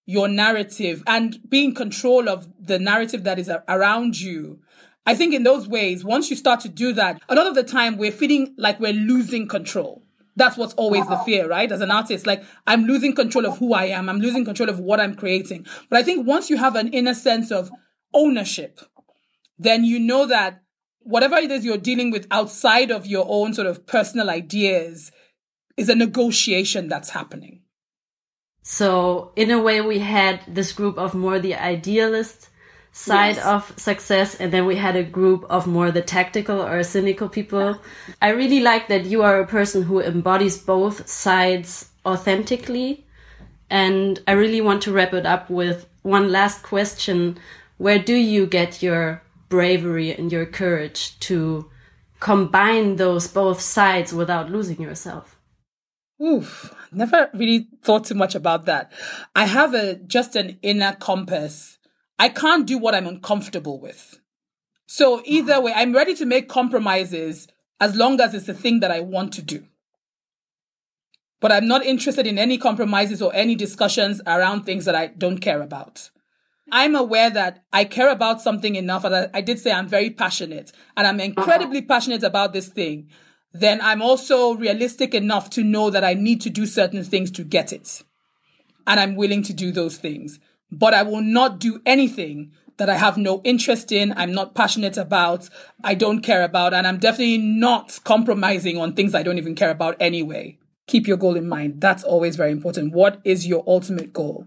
your 0.04 0.28
narrative 0.28 1.02
and 1.06 1.38
be 1.48 1.64
in 1.64 1.74
control 1.74 2.28
of 2.28 2.48
the 2.60 2.78
narrative 2.78 3.24
that 3.24 3.38
is 3.38 3.50
around 3.68 4.20
you, 4.20 4.60
I 5.06 5.14
think 5.14 5.34
in 5.34 5.42
those 5.42 5.66
ways, 5.66 6.04
once 6.04 6.30
you 6.30 6.36
start 6.36 6.60
to 6.60 6.68
do 6.68 6.92
that, 6.92 7.20
a 7.28 7.34
lot 7.34 7.46
of 7.46 7.54
the 7.54 7.64
time 7.64 7.96
we're 7.96 8.12
feeling 8.12 8.54
like 8.58 8.78
we're 8.78 8.92
losing 8.92 9.48
control. 9.48 10.01
That's 10.34 10.56
what's 10.56 10.74
always 10.74 11.06
the 11.08 11.18
fear, 11.18 11.46
right? 11.48 11.70
As 11.70 11.80
an 11.80 11.90
artist, 11.90 12.26
like 12.26 12.42
I'm 12.66 12.84
losing 12.84 13.14
control 13.14 13.44
of 13.44 13.58
who 13.58 13.74
I 13.74 13.84
am. 13.86 14.08
I'm 14.08 14.20
losing 14.20 14.44
control 14.44 14.70
of 14.70 14.78
what 14.78 15.00
I'm 15.00 15.14
creating. 15.14 15.66
But 15.90 15.98
I 15.98 16.02
think 16.02 16.26
once 16.26 16.48
you 16.48 16.56
have 16.56 16.74
an 16.74 16.88
inner 16.88 17.14
sense 17.14 17.50
of 17.50 17.70
ownership, 18.14 18.80
then 19.58 19.84
you 19.84 19.98
know 19.98 20.26
that 20.26 20.62
whatever 21.00 21.36
it 21.36 21.50
is 21.50 21.64
you're 21.64 21.76
dealing 21.76 22.10
with 22.10 22.26
outside 22.30 22.90
of 22.90 23.06
your 23.06 23.26
own 23.28 23.52
sort 23.52 23.66
of 23.66 23.86
personal 23.86 24.30
ideas 24.30 25.12
is 25.76 25.88
a 25.88 25.94
negotiation 25.94 26.88
that's 26.88 27.10
happening. 27.10 27.62
So 28.62 29.32
in 29.36 29.50
a 29.50 29.60
way, 29.60 29.80
we 29.80 29.98
had 29.98 30.40
this 30.46 30.72
group 30.72 30.96
of 30.96 31.14
more 31.14 31.38
the 31.38 31.56
idealist 31.56 32.48
side 32.92 33.36
yes. 33.36 33.44
of 33.46 33.72
success, 33.78 34.34
and 34.34 34.52
then 34.52 34.66
we 34.66 34.76
had 34.76 34.96
a 34.96 35.02
group 35.02 35.44
of 35.48 35.66
more 35.66 35.90
the 35.90 36.02
tactical 36.02 36.62
or 36.62 36.82
cynical 36.82 37.28
people. 37.28 37.78
I 38.20 38.28
really 38.28 38.60
like 38.60 38.88
that 38.88 39.06
you 39.06 39.22
are 39.22 39.40
a 39.40 39.46
person 39.46 39.82
who 39.82 40.00
embodies 40.00 40.58
both 40.58 41.08
sides 41.08 41.90
authentically. 42.04 43.06
And 43.70 44.20
I 44.28 44.32
really 44.32 44.60
want 44.60 44.82
to 44.82 44.92
wrap 44.92 45.14
it 45.14 45.24
up 45.24 45.48
with 45.48 45.88
one 46.02 46.30
last 46.30 46.62
question. 46.62 47.38
Where 47.78 47.98
do 47.98 48.14
you 48.14 48.46
get 48.46 48.82
your 48.82 49.22
bravery 49.48 50.14
and 50.14 50.30
your 50.30 50.44
courage 50.44 51.18
to 51.20 51.70
combine 52.20 52.96
those 52.96 53.26
both 53.26 53.60
sides 53.60 54.12
without 54.12 54.50
losing 54.50 54.80
yourself? 54.80 55.38
Oof, 56.22 56.72
never 56.92 57.30
really 57.34 57.68
thought 57.82 58.04
too 58.04 58.14
much 58.14 58.34
about 58.34 58.66
that. 58.66 58.92
I 59.34 59.46
have 59.46 59.74
a 59.74 59.96
just 59.96 60.36
an 60.36 60.58
inner 60.62 60.92
compass. 60.92 61.78
I 62.18 62.28
can't 62.28 62.66
do 62.66 62.78
what 62.78 62.94
I'm 62.94 63.06
uncomfortable 63.06 63.80
with. 63.80 64.20
So 64.86 65.22
either 65.24 65.60
way, 65.60 65.72
I'm 65.74 65.94
ready 65.94 66.14
to 66.16 66.26
make 66.26 66.48
compromises 66.48 67.48
as 67.80 67.96
long 67.96 68.20
as 68.20 68.34
it's 68.34 68.46
the 68.46 68.54
thing 68.54 68.80
that 68.80 68.90
I 68.90 69.00
want 69.00 69.32
to 69.34 69.42
do. 69.42 69.64
But 71.40 71.50
I'm 71.50 71.66
not 71.66 71.84
interested 71.84 72.26
in 72.26 72.38
any 72.38 72.58
compromises 72.58 73.20
or 73.20 73.34
any 73.34 73.54
discussions 73.54 74.20
around 74.26 74.62
things 74.62 74.84
that 74.84 74.94
I 74.94 75.08
don't 75.08 75.38
care 75.38 75.60
about. 75.60 76.10
I'm 76.70 76.94
aware 76.94 77.30
that 77.30 77.64
I 77.72 77.84
care 77.84 78.10
about 78.10 78.40
something 78.40 78.76
enough. 78.76 79.04
And 79.04 79.30
I, 79.34 79.40
did 79.40 79.58
say 79.58 79.72
I'm 79.72 79.88
very 79.88 80.10
passionate 80.10 80.70
and 80.96 81.06
I'm 81.06 81.18
incredibly 81.18 81.78
uh-huh. 81.78 81.88
passionate 81.88 82.22
about 82.22 82.52
this 82.52 82.68
thing 82.68 83.08
then 83.52 83.80
I'm 83.82 84.00
also 84.00 84.54
realistic 84.54 85.14
enough 85.14 85.50
to 85.50 85.62
know 85.62 85.90
that 85.90 86.04
I 86.04 86.14
need 86.14 86.40
to 86.42 86.50
do 86.50 86.66
certain 86.66 87.04
things 87.04 87.30
to 87.32 87.44
get 87.44 87.72
it. 87.72 88.02
And 88.86 88.98
I'm 88.98 89.14
willing 89.14 89.42
to 89.44 89.52
do 89.52 89.70
those 89.72 89.98
things. 89.98 90.40
But 90.72 90.94
I 90.94 91.02
will 91.02 91.20
not 91.20 91.60
do 91.60 91.80
anything 91.86 92.52
that 92.78 92.88
I 92.88 92.96
have 92.96 93.16
no 93.16 93.42
interest 93.44 93.92
in, 93.92 94.12
I'm 94.16 94.32
not 94.32 94.54
passionate 94.54 94.96
about, 94.96 95.48
I 95.84 95.94
don't 95.94 96.22
care 96.22 96.42
about, 96.42 96.72
and 96.74 96.86
I'm 96.86 96.98
definitely 96.98 97.38
not 97.38 98.00
compromising 98.02 98.78
on 98.78 98.94
things 98.94 99.14
I 99.14 99.22
don't 99.22 99.38
even 99.38 99.54
care 99.54 99.70
about 99.70 99.96
anyway. 100.00 100.58
Keep 100.88 101.06
your 101.06 101.18
goal 101.18 101.36
in 101.36 101.48
mind. 101.48 101.80
That's 101.80 102.02
always 102.02 102.34
very 102.34 102.50
important. 102.50 102.92
What 102.92 103.20
is 103.24 103.46
your 103.46 103.62
ultimate 103.66 104.12
goal? 104.12 104.46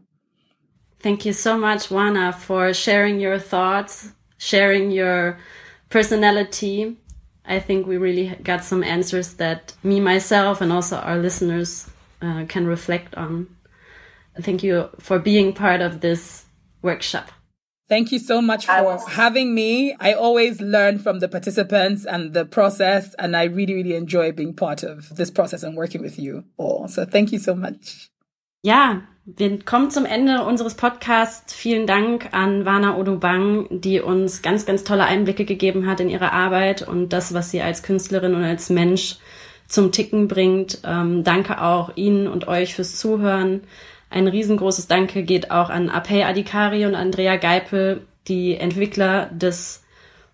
Thank 1.00 1.24
you 1.24 1.34
so 1.34 1.58
much, 1.58 1.90
Wana, 1.90 2.34
for 2.34 2.74
sharing 2.74 3.20
your 3.20 3.38
thoughts, 3.38 4.12
sharing 4.38 4.90
your 4.90 5.38
personality, 5.90 6.98
I 7.48 7.60
think 7.60 7.86
we 7.86 7.98
really 7.98 8.36
got 8.44 8.64
some 8.64 8.84
answers 8.84 9.34
that 9.36 9.74
me, 9.84 10.00
myself, 10.00 10.62
and 10.62 10.72
also 10.72 10.98
our 10.98 11.18
listeners 11.18 11.90
uh, 12.22 12.46
can 12.48 12.66
reflect 12.66 13.16
on. 13.16 13.55
Thank 14.42 14.64
you 14.64 14.90
for 15.00 15.20
being 15.20 15.54
part 15.54 15.82
of 15.82 16.02
this 16.02 16.46
workshop. 16.82 17.32
Thank 17.88 18.12
you 18.12 18.18
so 18.18 18.42
much 18.42 18.66
for 18.66 18.98
having 19.10 19.54
me. 19.54 19.96
I 20.00 20.14
always 20.14 20.60
learn 20.60 20.98
from 20.98 21.20
the 21.20 21.28
participants 21.28 22.04
and 22.04 22.34
the 22.34 22.44
process, 22.44 23.14
and 23.20 23.36
I 23.36 23.44
really, 23.44 23.76
really 23.76 23.96
enjoy 23.96 24.32
being 24.32 24.56
part 24.56 24.84
of 24.84 25.16
this 25.16 25.30
process 25.30 25.62
and 25.62 25.78
working 25.78 26.02
with 26.02 26.18
you 26.18 26.46
all. 26.58 26.88
So 26.88 27.06
thank 27.06 27.32
you 27.32 27.38
so 27.38 27.54
much. 27.54 28.10
Ja, 28.64 29.04
wir 29.26 29.60
kommen 29.60 29.92
zum 29.92 30.06
Ende 30.06 30.44
unseres 30.44 30.74
Podcasts. 30.74 31.54
Vielen 31.54 31.86
Dank 31.86 32.30
an 32.32 32.66
Wana 32.66 32.98
Odubang, 32.98 33.68
die 33.70 34.02
uns 34.02 34.42
ganz, 34.42 34.66
ganz 34.66 34.84
tolle 34.84 35.06
Einblicke 35.06 35.46
gegeben 35.46 35.86
hat 35.86 36.00
in 36.00 36.10
ihre 36.10 36.32
Arbeit 36.32 36.88
und 36.88 37.14
das, 37.14 37.36
was 37.36 37.52
sie 37.52 37.62
als 37.62 37.84
Künstlerin 37.84 38.34
und 38.34 38.44
als 38.44 38.72
Mensch 38.72 39.18
zum 39.68 39.92
Ticken 39.92 40.28
bringt. 40.28 40.80
Ähm, 40.84 41.24
danke 41.24 41.62
auch 41.62 41.96
Ihnen 41.96 42.28
und 42.28 42.48
euch 42.48 42.74
fürs 42.74 42.98
Zuhören. 42.98 43.62
Ein 44.10 44.28
riesengroßes 44.28 44.88
Danke 44.88 45.24
geht 45.24 45.52
auch 45.52 45.70
an 45.70 45.90
Apey 45.90 46.24
Adikari 46.24 46.86
und 46.86 46.96
Andrea 46.96 47.36
Geipel, 47.38 48.06
die 48.28 48.56
Entwickler 48.56 49.28
des 49.28 49.84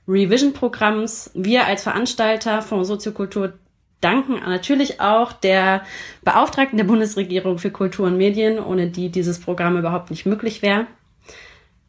Revision-Programms. 0.08 1.32
Wir 1.34 1.66
als 1.66 1.84
Veranstalter 1.84 2.62
von 2.62 2.84
Soziokultur 2.86 3.54
danken 4.02 4.40
natürlich 4.40 5.00
auch 5.00 5.32
der 5.32 5.84
Beauftragten 6.24 6.78
der 6.78 6.86
Bundesregierung 6.86 7.60
für 7.60 7.72
Kultur 7.72 8.08
und 8.08 8.18
Medien, 8.18 8.60
ohne 8.60 8.88
die 8.88 9.10
dieses 9.10 9.40
Programm 9.40 9.78
überhaupt 9.78 10.10
nicht 10.10 10.26
möglich 10.26 10.62
wäre. 10.62 10.88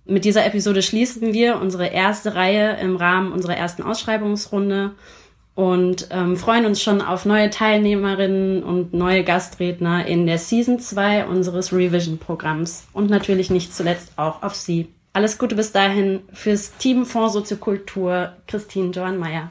Mit 0.04 0.24
dieser 0.24 0.44
Episode 0.44 0.82
schließen 0.82 1.32
wir 1.32 1.60
unsere 1.60 1.86
erste 1.86 2.34
Reihe 2.34 2.76
im 2.80 2.96
Rahmen 2.96 3.32
unserer 3.32 3.56
ersten 3.56 3.82
Ausschreibungsrunde 3.82 4.92
und 5.54 6.08
ähm, 6.10 6.36
freuen 6.36 6.64
uns 6.64 6.82
schon 6.82 7.02
auf 7.02 7.24
neue 7.24 7.50
Teilnehmerinnen 7.50 8.62
und 8.62 8.94
neue 8.94 9.22
Gastredner 9.22 10.06
in 10.06 10.26
der 10.26 10.38
Season 10.38 10.80
2 10.80 11.26
unseres 11.26 11.72
Revision-Programms 11.72 12.86
und 12.92 13.10
natürlich 13.10 13.50
nicht 13.50 13.74
zuletzt 13.74 14.12
auch 14.16 14.42
auf 14.42 14.54
Sie. 14.54 14.88
Alles 15.12 15.36
Gute 15.36 15.54
bis 15.54 15.72
dahin 15.72 16.20
fürs 16.32 16.76
Team 16.78 17.04
Fonds 17.04 17.34
Soziokultur, 17.34 18.32
Christine 18.46 18.92
Johann 18.92 19.18
Meyer. 19.18 19.50